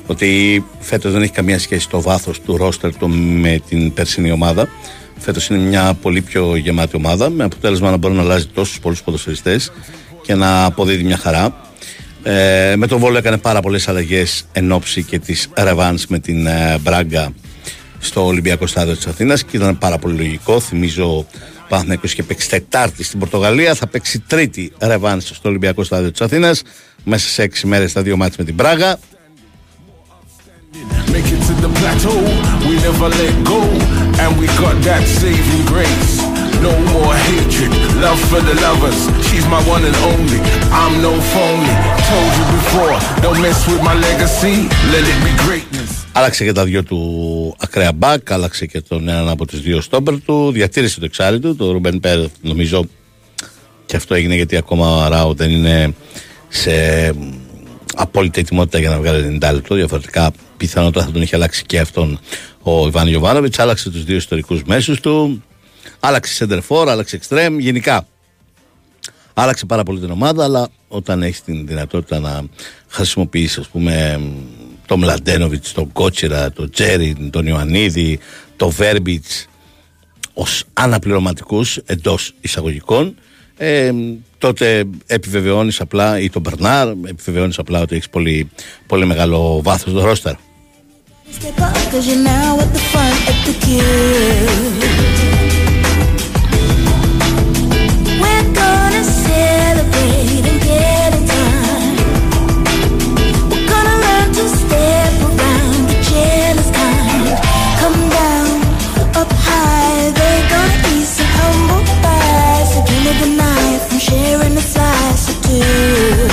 [0.08, 4.70] ότι φέτος δεν έχει καμία σχέση το βάθος του ρόστερ του με την περσινή ομάδα.
[5.18, 9.04] Φέτος είναι μια πολύ πιο γεμάτη ομάδα, με αποτέλεσμα να μπορεί να αλλάζει τόσους πολλούς
[9.04, 9.72] ποδοσφαιριστές
[10.22, 11.56] και να αποδίδει μια χαρά.
[12.24, 16.48] Ε, με τον Βόλο έκανε πάρα πολλές αλλαγές εν ώψη και της Ρεβάνς με την
[16.48, 17.34] ε, Μπράγκα
[18.00, 20.60] στο Ολυμπιακό Στάδιο της Αθήνας και ήταν πάρα πολύ λογικό.
[20.60, 21.26] Θυμίζω ο
[21.70, 26.62] Παναθηναϊκός είχε παίξει Τετάρτη στην Πορτογαλία, θα παίξει Τρίτη Ρεβάνς στο Ολυμπιακό Στάδιο της Αθήνας
[27.04, 29.00] μέσα σε έξι μέρες τα δύο μάτς με την Μπράγα.
[31.14, 32.18] Make it to the plateau,
[32.68, 33.62] we never let go,
[34.22, 36.17] and we got that saving grace.
[36.66, 37.72] No more hatred,
[38.06, 39.00] love for the lovers.
[39.28, 40.40] She's my one and only.
[40.82, 41.74] I'm no phony.
[42.10, 44.56] Told you before, don't mess with my legacy.
[44.94, 46.06] Let it be greatness.
[46.12, 50.22] Άλλαξε και τα δυο του ακραία μπακ, άλλαξε και τον έναν από τις δύο στόμπερ
[50.22, 52.86] του, διατήρησε το εξάρι του, το Ρουμπεν Πέρ νομίζω
[53.86, 55.94] και αυτό έγινε γιατί ακόμα ο Αράου δεν είναι
[56.48, 56.72] σε
[57.96, 59.76] απόλυτη ετοιμότητα για να βγάλει 90 λεπτό.
[59.76, 62.20] Διαφορετικά, πιθανότατα θα τον είχε αλλάξει και αυτόν
[62.62, 63.60] ο Ιβάν Γιοβάνοβιτ.
[63.60, 65.44] Άλλαξε τους δύο ιστορικούς μέσους του.
[66.00, 67.60] Άλλαξε σεντερφόρ, άλλαξε εξτρέμ.
[67.60, 68.08] Γενικά,
[69.34, 70.44] άλλαξε πάρα πολύ την ομάδα.
[70.44, 72.44] Αλλά όταν έχεις την δυνατότητα να
[72.88, 74.22] χρησιμοποιήσει, ας πούμε,
[74.86, 78.20] τον Μλαντένοβιτ, τον Κότσιρα, τον Τζέριν, τον Ιωαννίδη,
[78.56, 79.48] τον Βέρμπιτς
[80.34, 83.16] ως αναπληρωματικούς εντός εισαγωγικών,
[83.58, 83.92] ε,
[84.38, 88.50] τότε επιβεβαιώνεις απλά, ή τον Μπερνάρ, επιβεβαιώνεις απλά ότι έχεις πολύ,
[88.88, 90.34] πολύ μεγάλο βάθος στο ρόστερ.
[114.10, 116.27] Sharing a slice or two.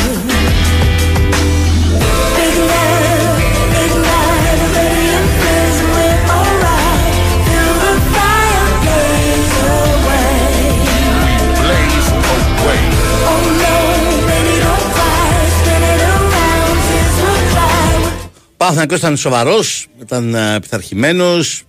[18.57, 21.63] Παναθηναϊκός ήταν σοβαρός, ήταν ε, πειθαρχημένος,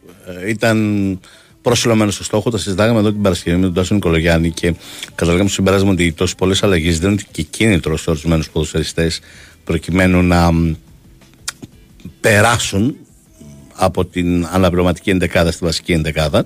[0.44, 1.20] ε, ήταν
[1.62, 2.50] προσιλωμένος στο στόχο.
[2.50, 4.74] Τα συζητάγαμε εδώ την Παρασκευή με τον Τάσο Νικολογιάννη και
[5.16, 9.20] καταλήγαμε στο συμπέρασμα ότι τόσες πολλές αλλαγές δίνουν και κίνητρο σε ορισμένους ποδοσφαιριστές
[9.64, 10.74] προκειμένου να μ,
[12.22, 12.96] περάσουν
[13.74, 16.46] από την αναπληρωματική εντεκάδα στη βασική εντεκάδα.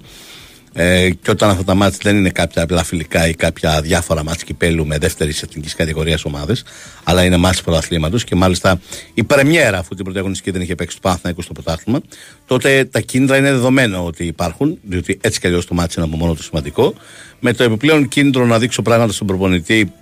[0.74, 4.44] Ε, και όταν αυτά τα μάτς δεν είναι κάποια απλά φιλικά ή κάποια διάφορα μάτς
[4.44, 6.64] κυπέλου με δεύτερης εθνικής κατηγορίας ομάδες,
[7.04, 8.80] αλλά είναι μάτς πρωταθλήματος και μάλιστα
[9.14, 12.00] η πρεμιέρα, αφού την πρωταγωνιστική δεν είχε παίξει το Παναθηναϊκό στο πρωτάθλημα,
[12.46, 16.18] τότε τα κίνητρα είναι δεδομένο ότι υπάρχουν, διότι έτσι κι αλλιώς το μάτς είναι από
[16.18, 16.94] μόνο το σημαντικό.
[17.40, 19.94] Με το επιπλέον κίνητρο να δείξω πράγματα στον προπονητή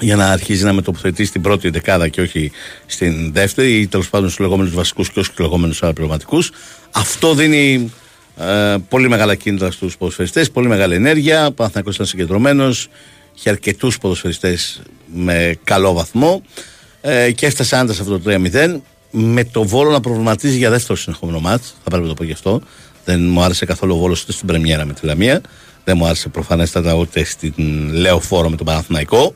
[0.00, 2.50] για να αρχίζει να με τοποθετεί στην πρώτη δεκάδα και όχι
[2.86, 6.50] στην δεύτερη ή τέλος πάντων στους λεγόμενους βασικούς και όχι στους λεγόμενους αναπληρωματικούς.
[6.90, 7.92] Αυτό δίνει
[8.38, 11.46] ε, πολύ μεγάλα κίνητρα στους ποδοσφαιριστές, πολύ μεγάλη ενέργεια.
[11.46, 12.88] Ο Παναθηναϊκός ήταν συγκεντρωμένος,
[13.36, 14.82] είχε αρκετούς ποδοσφαιριστές
[15.14, 16.42] με καλό βαθμό
[17.00, 18.80] ε, και έφτασε άντα σε αυτό το 3-0.
[19.10, 22.32] Με το βόλο να προβληματίζει για δεύτερο συνεχόμενο μάτς, θα πρέπει να το πω γι'
[22.32, 22.60] αυτό.
[23.04, 25.40] Δεν μου άρεσε καθόλου ο βόλος ούτε στην Πρεμιέρα με τη Λαμία.
[25.84, 27.54] Δεν μου άρεσε προφανέστατα ούτε στην
[27.92, 29.34] Λεωφόρο με τον Παναθηναϊκό.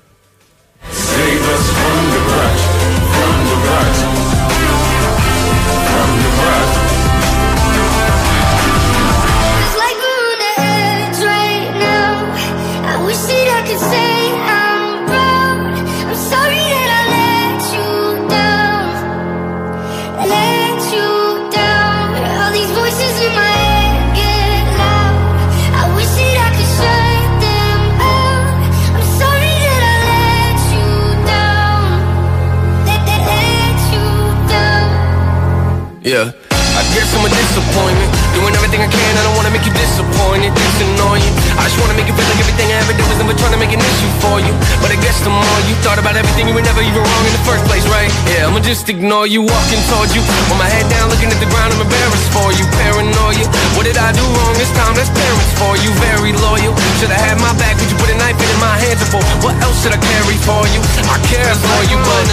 [36.05, 36.33] Yeah.
[36.51, 38.14] I guess I'm a disappointment.
[38.35, 40.51] Doing everything I can, I don't wanna make you disappointed.
[40.51, 41.35] It's annoying.
[41.55, 43.61] I just wanna make you feel like everything I ever did was never trying to
[43.63, 44.53] make an issue for you.
[44.83, 47.35] But I guess the more you thought about everything, you were never even wrong in
[47.35, 48.11] the first place, right?
[48.31, 50.23] Yeah, I'ma just ignore you, walking towards you.
[50.51, 52.67] With my head down, looking at the ground, I'm embarrassed for you.
[52.75, 53.47] Paranoia.
[53.79, 54.99] What did I do wrong this time?
[54.99, 55.91] That's parents for you.
[56.03, 56.75] Very loyal.
[56.99, 59.55] Should've had my back, but you put a knife in my hands and for what
[59.63, 60.81] else should I carry for you?
[61.07, 62.27] I care for you, but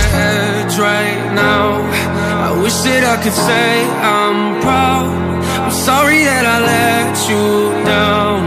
[0.81, 1.81] right now.
[2.41, 5.40] I wish that I could say I'm proud.
[5.71, 7.43] I'm sorry that I let you
[7.91, 8.39] down.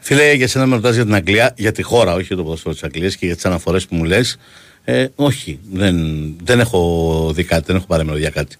[0.00, 2.74] Φίλε, για σένα με ρωτάς για την Αγγλία, για τη χώρα, όχι για το ποδοσφαίρο
[2.74, 4.36] της Αγγλίας και για τις αναφορές που μου λες.
[4.84, 5.96] Ε, όχι, δεν,
[6.44, 8.56] δεν έχω δει κάτι, δεν έχω παρέμεινο για κάτι.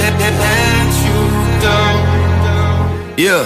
[0.00, 1.18] Let, let, let you
[1.66, 1.96] down.
[3.26, 3.42] Yeah.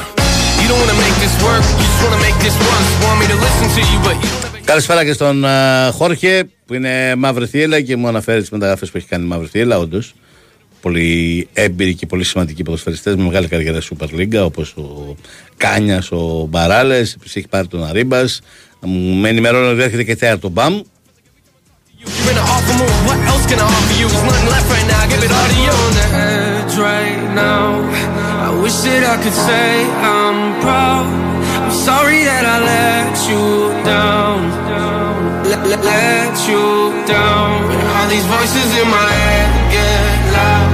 [0.61, 2.89] You don't wanna make this work, you just wanna make this once.
[3.05, 6.75] Want me to listen to you, but you don't Καλησπέρα και στον uh, Χόρχε που
[6.75, 9.79] είναι μαύρη θύελα και μου αναφέρει τι μεταγραφέ που έχει κάνει η μαύρη θύελα.
[9.79, 10.03] Όντω,
[10.81, 15.17] πολύ έμπειροι και πολύ σημαντικοί ποδοσφαιριστέ με μεγάλη καριέρα Super League όπω ο
[15.57, 16.97] Κάνια, ο Μπαράλε.
[16.97, 18.25] Επίση έχει πάρει τον Αρίμπα.
[19.21, 20.81] Με ενημερώνει ότι έρχεται και τέταρτο μπαμ.
[22.05, 22.99] You're in an awful mood.
[23.07, 24.09] What else can I offer you?
[24.09, 25.05] There's nothing left right now.
[25.05, 25.75] I give it all to you.
[25.87, 27.67] On the edge right now.
[28.47, 29.69] I wish that I could say
[30.13, 31.07] I'm proud.
[31.73, 34.39] Sorry that I let you down.
[35.49, 37.65] Let, you down.
[37.97, 40.71] All these voices in my head get loud.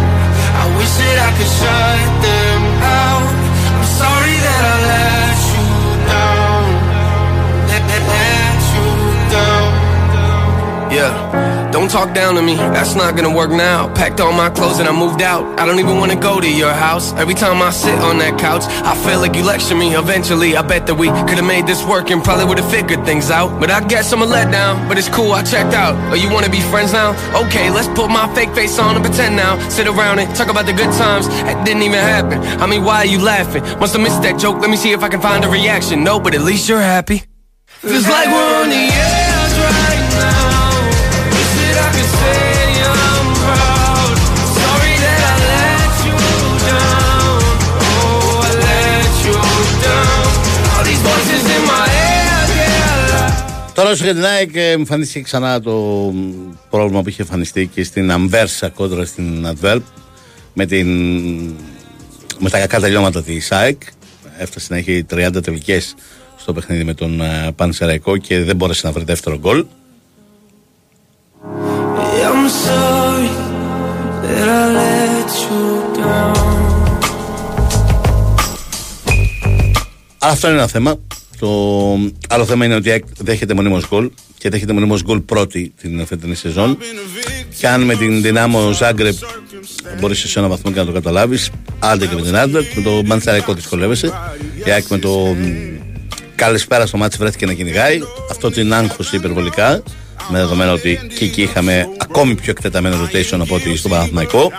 [0.58, 3.30] I wish that I could shut them out.
[3.78, 5.66] I'm sorry that I let you
[6.10, 6.66] down.
[7.70, 7.82] Let
[8.74, 8.86] you
[9.30, 9.70] down.
[10.90, 11.47] Yeah,
[11.88, 13.92] don't talk down to me, that's not gonna work now.
[13.94, 15.42] Packed all my clothes and I moved out.
[15.58, 17.12] I don't even wanna go to your house.
[17.14, 19.96] Every time I sit on that couch, I feel like you lecture me.
[19.96, 23.58] Eventually, I bet that we could've made this work and probably would've figured things out.
[23.60, 25.94] But I guess I'm a letdown, but it's cool, I checked out.
[26.12, 27.10] Oh, you wanna be friends now?
[27.46, 29.56] Okay, let's put my fake face on and pretend now.
[29.68, 31.28] Sit around and talk about the good times.
[31.28, 32.38] That didn't even happen.
[32.60, 33.62] I mean, why are you laughing?
[33.80, 34.60] Must have missed that joke.
[34.60, 36.04] Let me see if I can find a reaction.
[36.04, 37.22] No, but at least you're happy.
[37.80, 39.27] Feels like we're on the edge
[53.78, 55.72] Τώρα όσο για την ΑΕΚ ε, εμφανίστηκε ξανά το
[56.70, 59.82] πρόβλημα που είχε εμφανιστεί και στην Αμβέρσα κόντρα στην Αντβέρπ
[60.52, 60.86] με, την,
[62.38, 63.82] με τα κακά τελειώματα της ΑΕΚ
[64.38, 65.94] έφτασε να έχει 30 τελικές
[66.36, 69.64] στο παιχνίδι με τον ε, Πανσεραϊκό και δεν μπόρεσε να βρει δεύτερο γκολ
[72.18, 73.30] Yeah, I'm sorry
[74.22, 76.36] that I let you down.
[80.18, 80.98] Αυτό είναι ένα θέμα.
[81.38, 81.48] Το
[82.28, 86.06] άλλο θέμα είναι ότι η ΑΕΚ δέχεται μονίμως γκολ και δέχεται μονίμως γκολ πρώτη την
[86.06, 86.78] φετινή σεζόν.
[87.58, 89.14] Και αν με την δυνάμω Ζάγκρεπ
[90.00, 93.02] μπορείς σε ένα βαθμό και να το καταλάβεις, άντε και με την Άντερ, με το
[93.04, 94.12] Μαντσαραϊκό δυσκολεύεσαι.
[94.64, 95.36] Η ΑΕΚ με το
[96.34, 97.98] καλησπέρα στο μάτι βρέθηκε να κυνηγάει.
[98.30, 99.82] Αυτό την άγχωσε υπερβολικά.
[100.30, 104.52] Με δεδομένο ότι και εκεί είχαμε ακόμη πιο εκτεταμένο rotation από ότι στο Παναθηναϊκό.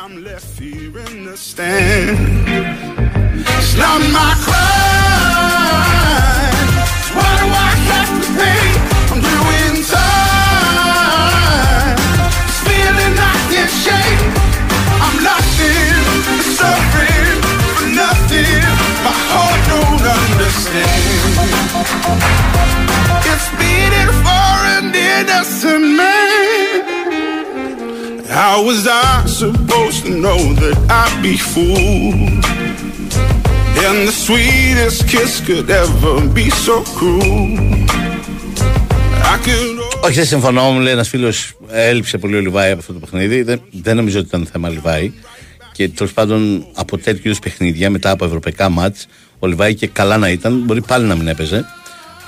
[28.37, 29.09] How was I.
[40.01, 40.71] Όχι, δεν συμφωνώ.
[40.71, 43.41] Μου λέει ένας φίλος, έλειψε πολύ ο Λιβάη από αυτό το παιχνίδι.
[43.41, 45.11] Δεν, δεν νομίζω ότι ήταν θέμα Λιβάη.
[45.71, 49.07] Και τέλος πάντων από τέτοιου παιχνίδια μετά από ευρωπαϊκά μάτς,
[49.39, 51.65] ο Λιβάη και καλά να ήταν, μπορεί πάλι να μην έπαιζε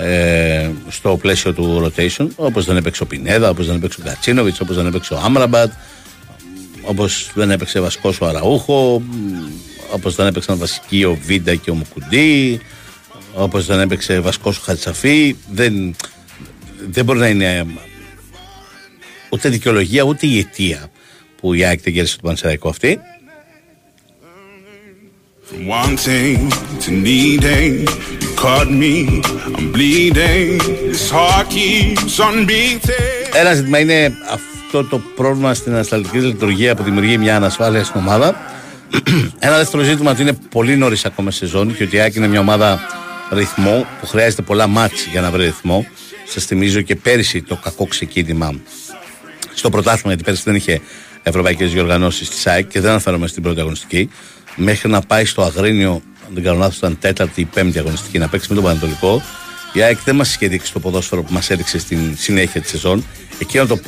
[0.01, 2.27] ε, στο πλαίσιο του rotation.
[2.35, 5.71] Όπως δεν έπαιξε ο Πινέδα, όπως δεν έπαιξε ο Γκατσίνοβιτ, όπως δεν έπαιξε ο Άμραμπατ,
[6.81, 9.03] όπως δεν έπαιξε βασικό ο Αραούχο,
[9.93, 12.61] όπως δεν έπαιξαν βασικοί ο Βίντα και ο Μουκουντή,
[13.33, 15.35] όπως δεν έπαιξε βασικό ο Χατσαφή.
[15.51, 15.95] Δεν,
[16.89, 17.65] δεν μπορεί να είναι
[19.29, 20.91] ούτε δικαιολογία ούτε η αιτία
[21.39, 22.99] που η ΑΕΚ δεν κέρδισε το Πανσεραϊκό αυτή.
[25.49, 26.49] From wanting
[26.83, 27.75] to needing,
[28.41, 28.95] you caught me,
[29.57, 30.57] I'm bleeding.
[30.89, 33.35] This heart keeps on beating.
[33.35, 38.35] Ένα ζήτημα είναι αυτό το πρόβλημα στην ανασταλτική λειτουργία που δημιουργεί μια ανασφάλεια στην ομάδα.
[39.39, 42.27] Ένα δεύτερο ζήτημα ότι είναι πολύ νωρίς ακόμα σε ζώνη και ότι η ΑΕΚ είναι
[42.27, 42.79] μια ομάδα
[43.31, 45.85] ρυθμό που χρειάζεται πολλά μάτς για να βρει ρυθμό.
[46.27, 48.53] Σας θυμίζω και πέρυσι το κακό ξεκίνημα
[49.53, 50.81] στο πρωτάθλημα, γιατί πέρυσι δεν είχε
[51.23, 54.09] ευρωπαϊκές διοργανώσεις της ΑΕΚ και δεν αναφέρομαι στην πρώτη αγωνιστική.
[54.55, 58.27] Μέχρι να πάει στο Αγρίνιο, αν δεν κάνω λάθος, ήταν τέταρτη ή πέμπτη αγωνιστική να
[58.27, 59.21] παίξει με τον Πανατολικό.
[59.73, 63.05] Η ΑΕΚ δεν μας είχε δείξει το ποδόσφαιρο που μας έδειξε στην συνέχεια της σεζόν.
[63.39, 63.79] Εκείνο το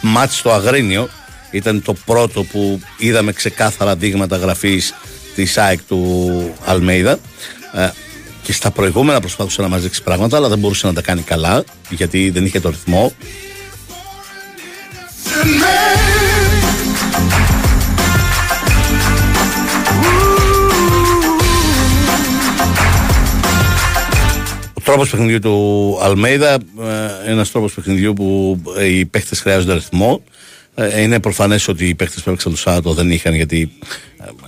[0.00, 1.08] μάτι στο Αγρίνιο
[1.50, 4.94] ήταν το πρώτο που είδαμε ξεκάθαρα δείγματα γραφής
[5.34, 7.18] της ΑΕΚ του Αλμέιδα.
[7.74, 7.88] Ε,
[8.42, 11.64] και στα προηγούμενα προσπάθησε να μας δείξει πράγματα, αλλά δεν μπορούσε να τα κάνει καλά
[11.88, 13.12] γιατί δεν είχε το ρυθμό.
[24.88, 26.58] Τρόπος παιχνιδιού του Αλμέιδα,
[27.26, 30.22] ένας τρόπος παιχνιδιού που ε, οι παίχτες χρειάζονται ρυθμό.
[30.74, 33.72] Ε, Είναι προφανές ότι οι παίχτες που έπαιξαν το Σάββατο δεν είχαν γιατί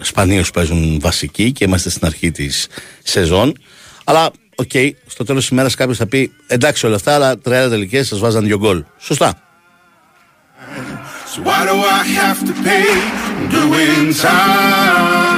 [0.00, 2.68] σπανίως παίζουν βασικοί και είμαστε στην αρχή της
[3.02, 3.58] σεζόν.
[4.04, 4.70] Αλλά, οκ,
[5.06, 8.44] στο τέλος της ημέρας κάποιος θα πει εντάξει όλα αυτά, αλλά 30 τελικές σας βάζαν
[8.44, 8.84] δύο γκολ.
[8.98, 9.42] Σωστά.
[11.34, 12.88] So why do I have to pay
[13.56, 15.29] doing time?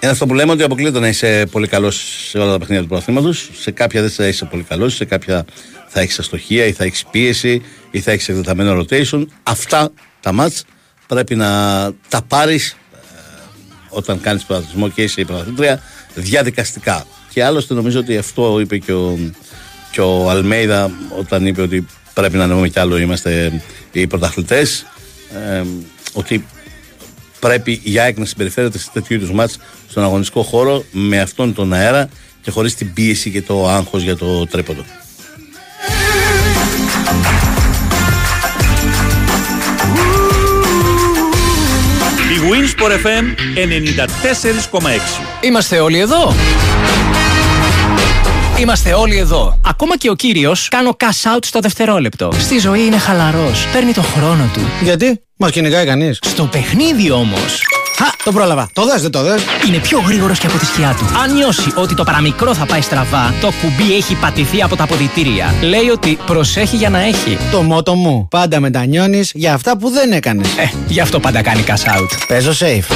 [0.00, 2.88] Είναι αυτό που λέμε ότι αποκλείεται να είσαι πολύ καλός σε όλα τα παιχνίδια του
[2.88, 3.32] πρωταθλήματο.
[3.60, 5.44] Σε κάποια δεν θα είσαι πολύ καλός, σε κάποια
[5.88, 9.26] θα έχεις αστοχία ή θα έχεις πίεση ή θα έχεις εκτεταμένο rotation.
[9.42, 10.64] Αυτά τα μάτς
[11.06, 11.46] πρέπει να
[12.08, 12.76] τα πάρεις
[13.88, 15.82] όταν κάνεις πρωταθλητισμό και είσαι η πρωταθλήτρια
[16.14, 17.06] διαδικαστικά.
[17.32, 19.18] Και άλλωστε νομίζω ότι αυτό είπε και ο,
[19.90, 24.86] και ο Αλμέιδα όταν είπε ότι πρέπει να ανεβούμε κι άλλο, είμαστε οι πρωταθλητές.
[25.34, 25.62] Ε,
[26.12, 26.46] ότι
[27.40, 29.58] πρέπει η ΑΕΚ να συμπεριφέρεται σε τέτοιου είδους μάτς
[29.96, 32.08] στον αγωνιστικό χώρο με αυτόν τον αέρα
[32.42, 34.84] και χωρίς την πίεση και το άγχος για το τρέποντο.
[42.34, 43.24] Η Winsport FM
[44.72, 44.88] 94,6
[45.40, 46.34] Είμαστε όλοι εδώ.
[48.58, 49.60] Είμαστε όλοι εδώ.
[49.66, 52.32] Ακόμα και ο κύριος κάνω cash out στο δευτερόλεπτο.
[52.38, 53.66] Στη ζωή είναι χαλαρός.
[53.72, 54.60] Παίρνει το χρόνο του.
[54.82, 56.18] Γιατί, μας κυνηγάει κανείς.
[56.22, 57.75] Στο παιχνίδι όμως.
[57.96, 58.68] Χα, το πρόλαβα.
[58.72, 61.18] Το δες, δεν το δες; Είναι πιο γρήγορος και από τη σκιά του.
[61.22, 65.54] Αν νιώσει ότι το παραμικρό θα πάει στραβά, το κουμπί έχει πατηθεί από τα αποδητήρια.
[65.62, 67.38] Λέει ότι προσέχει για να έχει.
[67.50, 68.28] Το μότο μου.
[68.30, 70.56] Πάντα μετανιώνεις για αυτά που δεν έκανες.
[70.56, 72.08] Ε, γι' αυτό πάντα κάνει cash out.
[72.28, 72.94] Παίζω safe.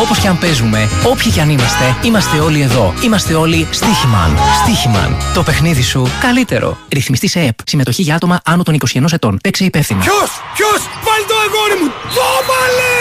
[0.00, 2.94] Όπως και αν παίζουμε, όποιοι και αν είμαστε, είμαστε όλοι εδώ.
[3.04, 4.38] Είμαστε όλοι Στίχημαν.
[4.62, 5.16] Στίχημαν.
[5.34, 6.78] Το παιχνίδι σου καλύτερο.
[6.88, 7.58] Ρυθμιστή σε ΕΠ.
[7.64, 9.38] Συμμετοχή για άτομα άνω των 21 ετών.
[9.42, 10.00] Παίξε υπεύθυνα.
[10.00, 11.88] Ποιος, ποιος, βάλει το αγόρι μου.
[12.14, 12.99] Το βάλε, το βάλε, δεν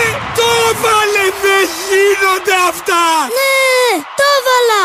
[1.89, 3.03] γίνονται αυτά.
[3.37, 4.83] Ναι, το έβαλα.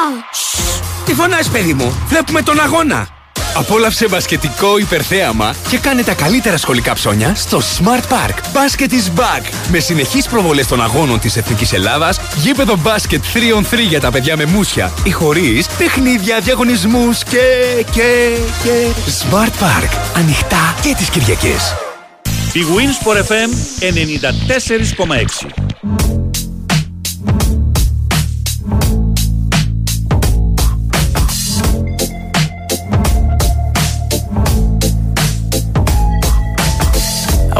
[1.04, 3.08] Τι φωνάς παιδί μου, βλέπουμε τον αγώνα.
[3.56, 8.34] Απόλαυσε μπασκετικό υπερθέαμα και κάνε τα καλύτερα σχολικά ψώνια στο Smart Park.
[8.34, 9.42] Basket is back.
[9.70, 14.10] Με συνεχείς προβολές των αγώνων της Εθνικής Ελλάδας, γήπεδο μπάσκετ 3 on 3 για τα
[14.10, 17.38] παιδιά με μουσια ή χωρίς, παιχνίδια, διαγωνισμούς και...
[17.92, 18.36] και...
[18.62, 18.86] και...
[19.22, 19.98] Smart Park.
[20.16, 21.74] Ανοιχτά και τις Κυριακές.
[22.52, 23.50] Η Winsport FM
[26.12, 26.23] 94,6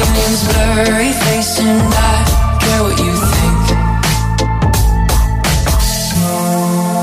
[0.00, 2.14] My name's Blurry Face and I
[2.62, 3.64] care what you think.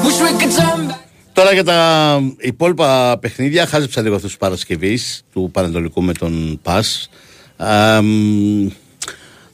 [0.06, 1.02] Wish we could turn back.
[1.34, 7.10] Τώρα για τα υπόλοιπα παιχνίδια, χάζεψα λίγο αυτούς τους Παρασκευής του Πανετολικού με τον Πας.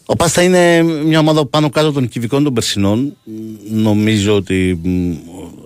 [0.06, 3.16] Ο Πας θα είναι μια ομάδα πάνω κάτω των κυβικών των Περσινών.
[3.72, 5.14] Νομίζω ότι μ,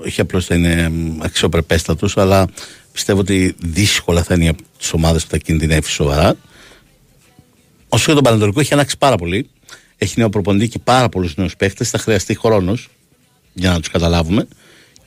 [0.06, 2.48] όχι απλώς θα είναι αξιοπρεπέστατος, αλλά
[2.92, 6.36] πιστεύω ότι δύσκολα θα είναι από τις ομάδες που θα κινδυνεύει σοβαρά.
[7.90, 9.50] Όσο για τον Πανετολικό έχει αλλάξει πάρα πολύ.
[9.98, 11.90] Έχει νέο προπονητή και πάρα πολλούς νέους παίχτες.
[11.90, 12.90] Θα χρειαστεί χρόνος
[13.54, 14.48] για να τους καταλάβουμε.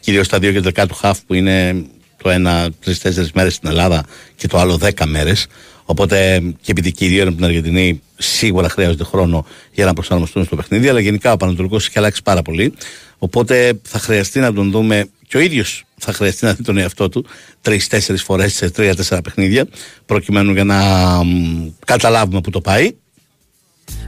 [0.00, 1.84] Κυρίως τα δύο και το δεκάτου χαφ που είναι
[2.22, 4.04] το ένα τρει-τέσσερι μέρες στην Ελλάδα
[4.36, 5.46] και το άλλο δέκα μέρες.
[5.84, 9.92] Οπότε και επειδή και οι δύο είναι από την Αργεντινή, σίγουρα χρειάζονται χρόνο για να
[9.92, 10.88] προσαρμοστούν στο παιχνίδι.
[10.88, 12.74] Αλλά γενικά ο Πανατολικό έχει αλλάξει πάρα πολύ.
[13.18, 17.08] Οπότε θα χρειαστεί να τον δούμε και ο ίδιος θα χρειαστεί να δει τον εαυτό
[17.08, 17.26] του
[17.60, 19.66] τρει-τέσσερι φορέ σε τρία-τέσσερα παιχνίδια,
[20.06, 20.76] προκειμένου για να
[21.24, 22.94] μ, καταλάβουμε που το πάει.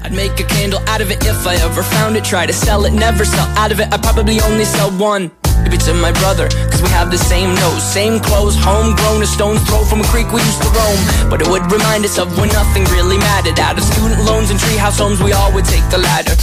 [0.05, 2.25] I'd make a candle out of it if I ever found it.
[2.25, 3.87] Try to sell it, never sell out of it.
[3.93, 5.25] I'd probably only sell one.
[5.63, 9.63] Maybe to my brother, cause we have the same nose, same clothes, homegrown, a stone's
[9.69, 10.99] throw from a creek we used to roam.
[11.31, 13.59] But it would remind us of when nothing really mattered.
[13.61, 16.35] Out of student loans and treehouse homes, we all would take the ladder.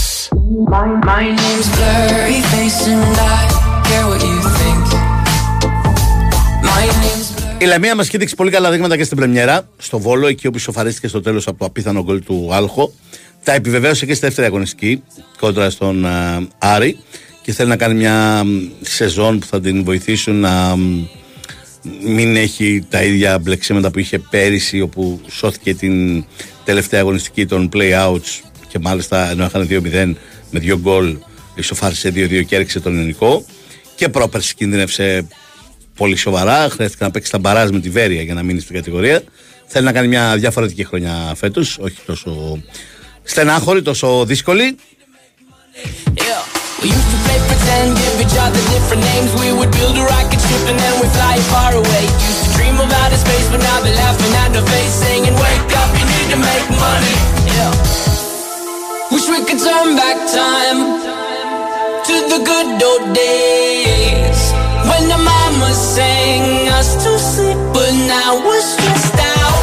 [0.72, 4.59] My, my name's Blurry Face and I care what you think.
[6.80, 10.46] My name's Η Λαμία μας κοίταξε πολύ καλά δείγματα και στην Πρεμιέρα, στο Βόλο, εκεί
[10.46, 12.92] όπου ισοφαρίστηκε στο τέλος από το απίθανο γκολ του Άλχο.
[13.44, 15.02] Τα επιβεβαίωσε και στη δεύτερη αγωνιστική
[15.38, 16.98] κόντρα στον α, Άρη
[17.42, 18.48] και θέλει να κάνει μια μ,
[18.80, 21.06] σεζόν που θα την βοηθήσουν να μ,
[22.04, 26.24] μην έχει τα ίδια μπλεξίματα που είχε πέρυσι όπου σώθηκε την
[26.64, 30.14] τελευταία αγωνιστική των play-outs και μάλιστα ενώ είχαν 2-0
[30.50, 31.16] με δύο γκολ
[31.54, 33.44] ισοφάρισε 2-2 και έριξε τον ελληνικό
[33.94, 35.26] και πρόπερση κινδύνευσε
[35.96, 36.68] πολύ σοβαρά.
[36.70, 39.22] Χρειάστηκε να παίξει τα μπαράζ με τη Βέρεια για να μείνει στην κατηγορία.
[39.66, 42.62] Θέλει να κάνει μια διαφορετική χρονιά φέτος, όχι τόσο
[43.22, 44.76] στενάχωρη, τόσο δύσκολη.
[62.06, 64.59] To the good old days
[65.00, 69.62] when the mama sang us to sleep, but now we're stressed out.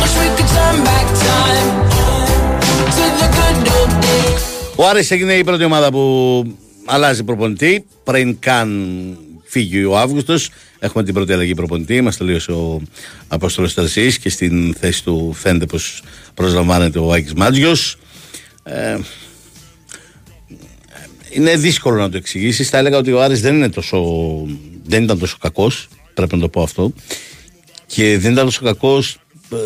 [0.00, 1.68] Wish we could turn back time
[2.96, 4.42] to the good old days.
[4.76, 6.44] Ο Άρης έγινε η πρώτη ομάδα που
[6.84, 8.68] αλλάζει προπονητή πριν καν
[9.44, 10.50] φύγει ο Αύγουστος.
[10.78, 12.00] Έχουμε την πρώτη αλλαγή προπονητή.
[12.00, 12.80] Μας τελείωσε ο
[13.28, 15.78] Απόστολος Τερσή και στην θέση του φαίνεται πω
[16.34, 17.96] προσλαμβάνεται ο Άκης Μάτζιος.
[18.62, 18.98] Ε,
[21.30, 22.68] είναι δύσκολο να το εξηγήσεις.
[22.68, 23.98] Θα έλεγα ότι ο Άρης δεν, είναι τόσο,
[24.84, 25.88] δεν ήταν τόσο κακός.
[26.14, 26.92] Πρέπει να το πω αυτό.
[27.86, 29.18] Και δεν ήταν τόσο κακός.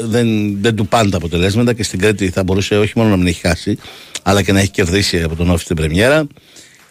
[0.05, 3.27] Δεν, δεν του πάνε τα αποτελέσματα και στην Κρέτη θα μπορούσε όχι μόνο να μην
[3.27, 3.79] έχει χάσει,
[4.23, 6.27] αλλά και να έχει κερδίσει από τον Όφη στην Πρεμιέρα.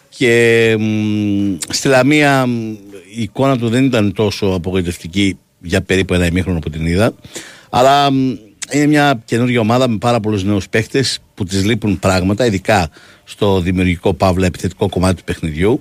[0.08, 2.72] Και μ, στη Λαμία μ,
[3.16, 7.14] η εικόνα του δεν ήταν τόσο απογοητευτική για περίπου ένα ημίχρονο που την είδα.
[7.70, 8.32] Αλλά μ,
[8.76, 12.88] είναι μια καινούργια ομάδα με πάρα πολλούς νέους παίχτες που τη λείπουν πράγματα, ειδικά
[13.24, 15.80] στο δημιουργικό παύλα επιθετικό κομμάτι του παιχνιδιού.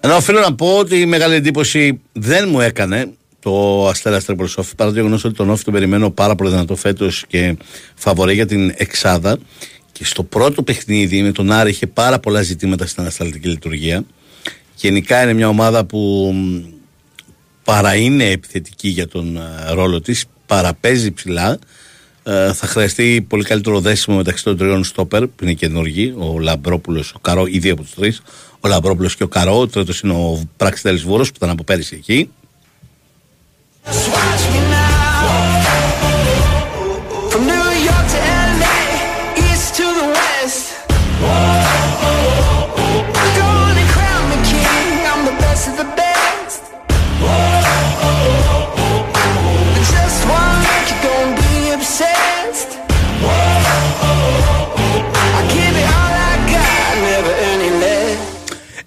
[0.00, 4.74] Ενώ οφείλω να πω ότι η μεγάλη εντύπωση δεν μου έκανε το Αστέρα Τρίπολη Όφη,
[4.74, 7.56] παρά το γεγονός ότι τον Όφη τον περιμένω πάρα πολύ δυνατό φέτος και
[7.94, 9.38] φαβορεί για την Εξάδα.
[9.92, 14.04] Και στο πρώτο παιχνίδι με τον Άρη είχε πάρα πολλά ζητήματα στην ανασταλτική λειτουργία.
[14.74, 16.60] Γενικά είναι μια ομάδα που μ,
[17.64, 21.58] παρά είναι επιθετική για τον ε, ρόλο της, παραπέζει ψηλά.
[22.22, 27.12] Ε, θα χρειαστεί πολύ καλύτερο δέσιμο μεταξύ των τριών στόπερ που είναι καινούργοι, ο Λαμπρόπουλος,
[27.12, 28.22] ο Καρό, οι δύο από τους τρεις,
[28.60, 31.94] ο Λαμπρόπουλος και ο Καρό, ο τρίτος είναι ο Πράξιτελης Βούρος που ήταν από πέρυσι
[31.94, 32.30] εκεί.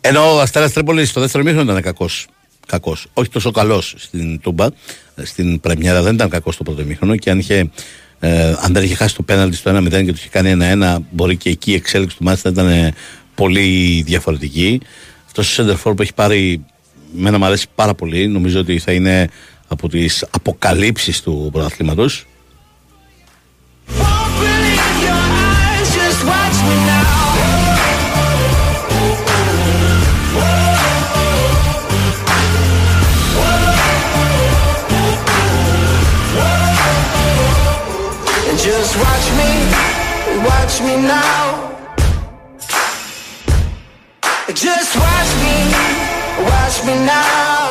[0.06, 2.28] Ενώ ο Αστέρας Τρίπολης στο δεύτερο μήχρονο ήταν κακός.
[2.68, 3.08] Κακός.
[3.14, 4.68] Όχι τόσο καλός στην Τούμπα.
[5.24, 7.70] Στην Πρεμιέρα δεν ήταν κακός στο πρώτο μήχρονο και αν, είχε,
[8.20, 11.38] ε, αν δεν είχε χάσει το πέναλτι στο 1-0 και το είχε κάνει 1-1, μπορεί
[11.38, 12.94] και εκεί η εξέλιξη του μάτια να ήταν ε,
[13.36, 14.82] πολύ διαφορετική.
[15.26, 16.66] Αυτός ο Σέντερφορ που έχει πάρει,
[17.14, 18.28] μένα μου αρέσει πάρα πολύ.
[18.28, 19.30] Νομίζω ότι θα είναι
[19.68, 22.26] από τις αποκαλύψεις του πρωταθλήματος.
[40.74, 41.46] Watch me now.
[44.64, 45.56] Just watch me,
[46.50, 47.68] watch me now.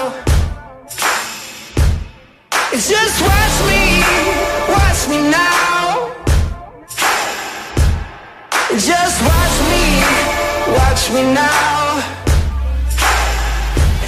[2.91, 3.83] Just watch me,
[4.75, 5.83] watch me now.
[8.89, 9.85] Just watch me,
[10.77, 12.03] watch me now.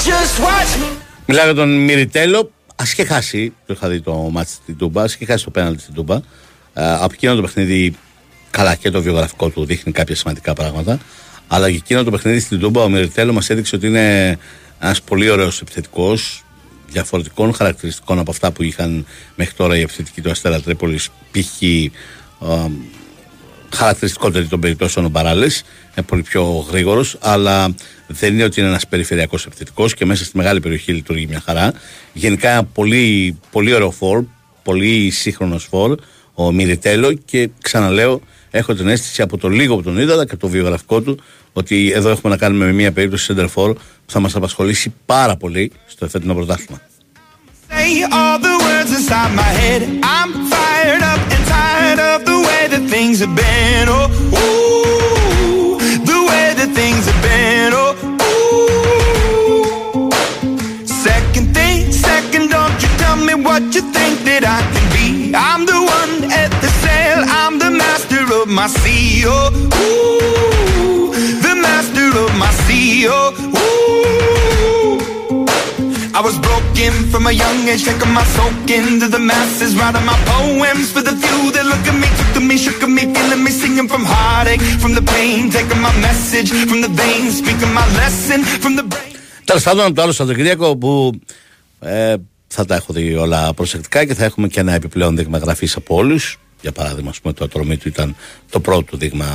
[0.07, 0.89] Just watch me.
[1.27, 2.39] Μιλάω για τον Μιριτέλο.
[2.77, 5.83] Α είχε χάσει, το είχα δει το μάτι στην Τούμπα, ας είχε χάσει το πέναλτι
[5.83, 6.15] στην Τούμπα.
[6.75, 7.97] Ε, από εκείνο το παιχνίδι,
[8.57, 10.99] καλά και το βιογραφικό του δείχνει κάποια σημαντικά πράγματα.
[11.49, 14.39] Αλλά και εκείνο το παιχνίδι στην Τούμπα, ο Μιριτέλο μας έδειξε ότι είναι
[14.81, 16.45] ένας πολύ ωραίος επιθετικός,
[16.89, 21.09] διαφορετικών χαρακτηριστικών από αυτά που είχαν μέχρι τώρα οι επιθετικοί του Αστέρα Τρίπολης.
[21.31, 21.63] Π.χ.
[21.63, 21.91] ε,
[23.75, 25.45] χαρακτηριστικότερη των περιπτώσεων ο Μπαράλε.
[25.45, 27.75] Είναι πολύ πιο γρήγορος, αλλά
[28.07, 31.73] δεν είναι ότι είναι ένας περιφερειακός επιθετικός και μέσα στη μεγάλη περιοχή λειτουργεί μια χαρά.
[32.13, 34.25] Γενικά ένα πολύ, πολύ ωραίο φόρ,
[34.63, 35.99] πολύ σύγχρονος φόρ,
[36.35, 38.21] ο Μιριτέλο και ξαναλέω,
[38.57, 41.19] Έχω την αίσθηση από το λίγο που τον είδα και το βιογραφικό του
[41.53, 43.37] ότι εδώ έχουμε να κάνουμε με μια περίπτωση στην
[44.07, 46.81] που θα μας απασχολήσει πάρα πολύ στο εφέτονο πρωτάθλημα.
[68.55, 69.25] My sea.
[69.27, 69.51] Oh,
[69.81, 71.11] ooh,
[71.45, 73.07] the master of my sea.
[73.09, 73.85] Oh, ooh.
[76.19, 80.19] I was broken from a young age, taking my soak into the masses, writing my
[80.31, 83.43] poems for the few that look at me, took to me, shook at me, feeling
[83.45, 87.87] me, singing from heartache, from the pain, taking my message from the veins, speaking my
[88.01, 89.13] lesson from the brain.
[89.45, 91.21] Τέλο πάντων, το άλλο Σαββατοκύριακο που
[91.81, 92.15] ε,
[92.47, 95.95] θα τα έχω δει όλα προσεκτικά και θα έχουμε και ένα επιπλέον δείγμα γραφή από
[95.95, 96.19] όλου.
[96.65, 98.17] Για παράδειγμα, ας πούμε, το ατρομή του ήταν
[98.51, 99.27] το πρώτο δείγμα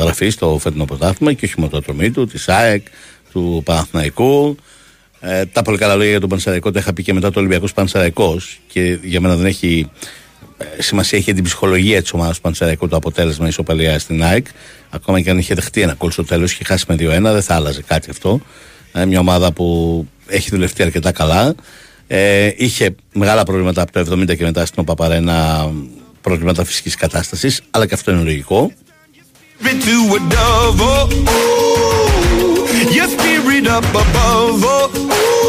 [0.00, 2.86] γραφής στο φετινό πρωτάθλημα και όχι μόνο το ατρομή του, της ΑΕΚ,
[3.32, 4.56] του Παναθηναϊκού.
[5.20, 7.72] Ε, τα πολύ καλά λόγια για τον Πανσεραϊκό τα είχα πει και μετά το Ολυμπιακός
[7.72, 9.90] Πανσεραϊκός και για μένα δεν έχει
[10.58, 14.46] ε, σημασία, έχει την ψυχολογία της ομάδας του Πανσεραϊκού το αποτέλεσμα ισοπαλία στην ΑΕΚ.
[14.90, 17.54] Ακόμα και αν είχε δεχτεί ένα κόλ στο τέλος και χάσει με 2-1, δεν θα
[17.54, 18.40] άλλαζε κάτι αυτό.
[18.92, 21.54] Ε, μια ομάδα που έχει δουλευτεί αρκετά καλά.
[22.06, 25.70] Ε, είχε μεγάλα προβλήματα από το 70 και μετά στην Παπαρένα,
[26.26, 28.72] προβλήματα φυσικής κατάστασης, αλλά και αυτό είναι λογικό.
[29.58, 31.76] Spirit to a dove, oh, ooh,
[32.96, 35.44] your spirit up above, oh, ooh.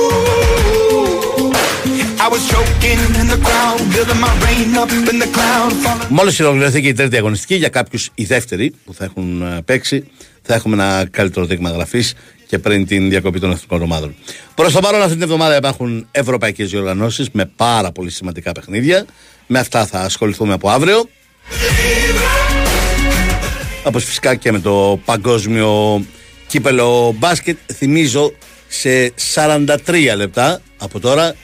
[2.26, 6.10] I was choking in the crowd, building my rain up in the cloud, falling.
[6.10, 10.08] Μόλις ολοκληρωθεί και η τρίτη αγωνιστική, για κάποιους η δεύτερη που θα έχουν ε, παίξει,
[10.42, 12.14] θα έχουμε ένα καλύτερο δείγμα γραφής
[12.48, 14.16] και πριν την διακοπή των εθνικών ομάδων.
[14.56, 19.06] Προς το παρόν, αυτή την εβδομάδα υπάρχουν ευρωπαϊκές διοργανώσεις με πάρα πολύ σημαντικά παιχνίδια.
[19.48, 21.10] Με αυτά θα ασχοληθούμε από αύριο.
[23.84, 26.04] Όπως φυσικά και με το παγκόσμιο
[26.48, 28.34] κύπελο μπάσκετ θυμίζω
[28.68, 29.76] σε 43
[30.16, 31.36] λεπτά από τώρα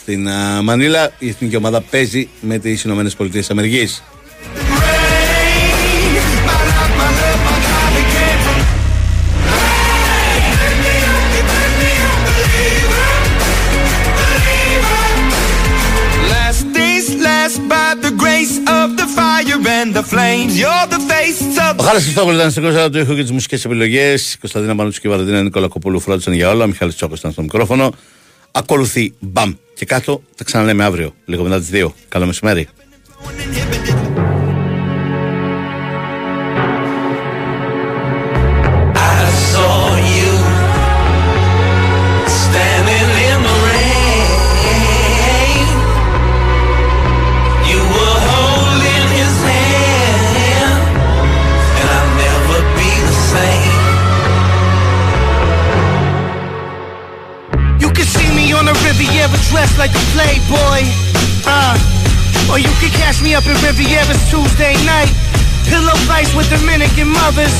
[0.00, 4.02] στην α, Μανίλα η εθνική ομάδα παίζει με τις Ηνωμένες Πολιτείες Αμερικής.
[19.80, 20.52] And the flames.
[20.62, 23.30] You're the face taste of Ο Χάρη Χριστόφωλο ήταν στην κόρσα του ήχου και τις
[23.30, 24.36] μουσικές επιλογές.
[24.40, 26.64] Κωνσταντίνα Πανούτσου και Βαρδίνα Νίκολα Κοπούλου φρόντισαν για όλα.
[26.64, 27.92] Ο Μιχάλης Τσόκος ήταν στο μικρόφωνο.
[28.52, 30.22] Ακολουθεί μπαμ και κάτω.
[30.36, 31.94] Τα ξαναλέμε αύριο, λίγο μετά τις 2.
[32.08, 32.68] Καλό μεσημέρι.
[59.88, 60.80] Like a playboy.
[61.48, 65.12] Uh, or you can catch me up in Riviera's Tuesday night.
[65.68, 67.52] Pillow fights with Dominican mothers.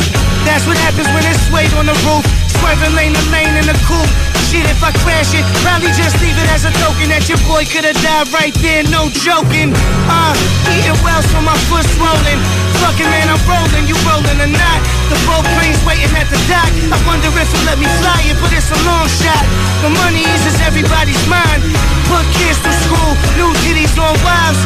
[0.45, 2.38] That's what happens when it's weight on the roof.
[2.59, 4.11] Swerving lane to lane in the coupe.
[4.49, 7.69] Shit, if I crash it, probably just leave it as a token that your boy
[7.69, 9.77] could have died right there, no joking.
[10.09, 10.33] Uh,
[10.73, 12.39] eating well so my foot's swollen.
[12.81, 14.81] Fucking man, I'm rolling, you rolling or not.
[15.13, 16.73] The boat plane's waiting at the dock.
[16.89, 19.45] I wonder if it let me fly it, but it's a long shot.
[19.85, 21.61] The money eases everybody's mind.
[22.09, 24.61] Put kids through school, new titties on wives.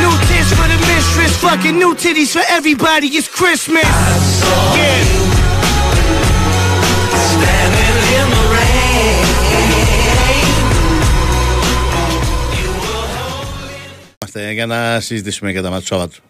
[0.00, 3.12] New tits for the mistress, fucking new titties for everybody.
[3.12, 3.84] It's Christmas.
[4.80, 5.25] Yeah.
[14.56, 16.22] για να συζητήσουμε για τα μάτια του Σαββάτου.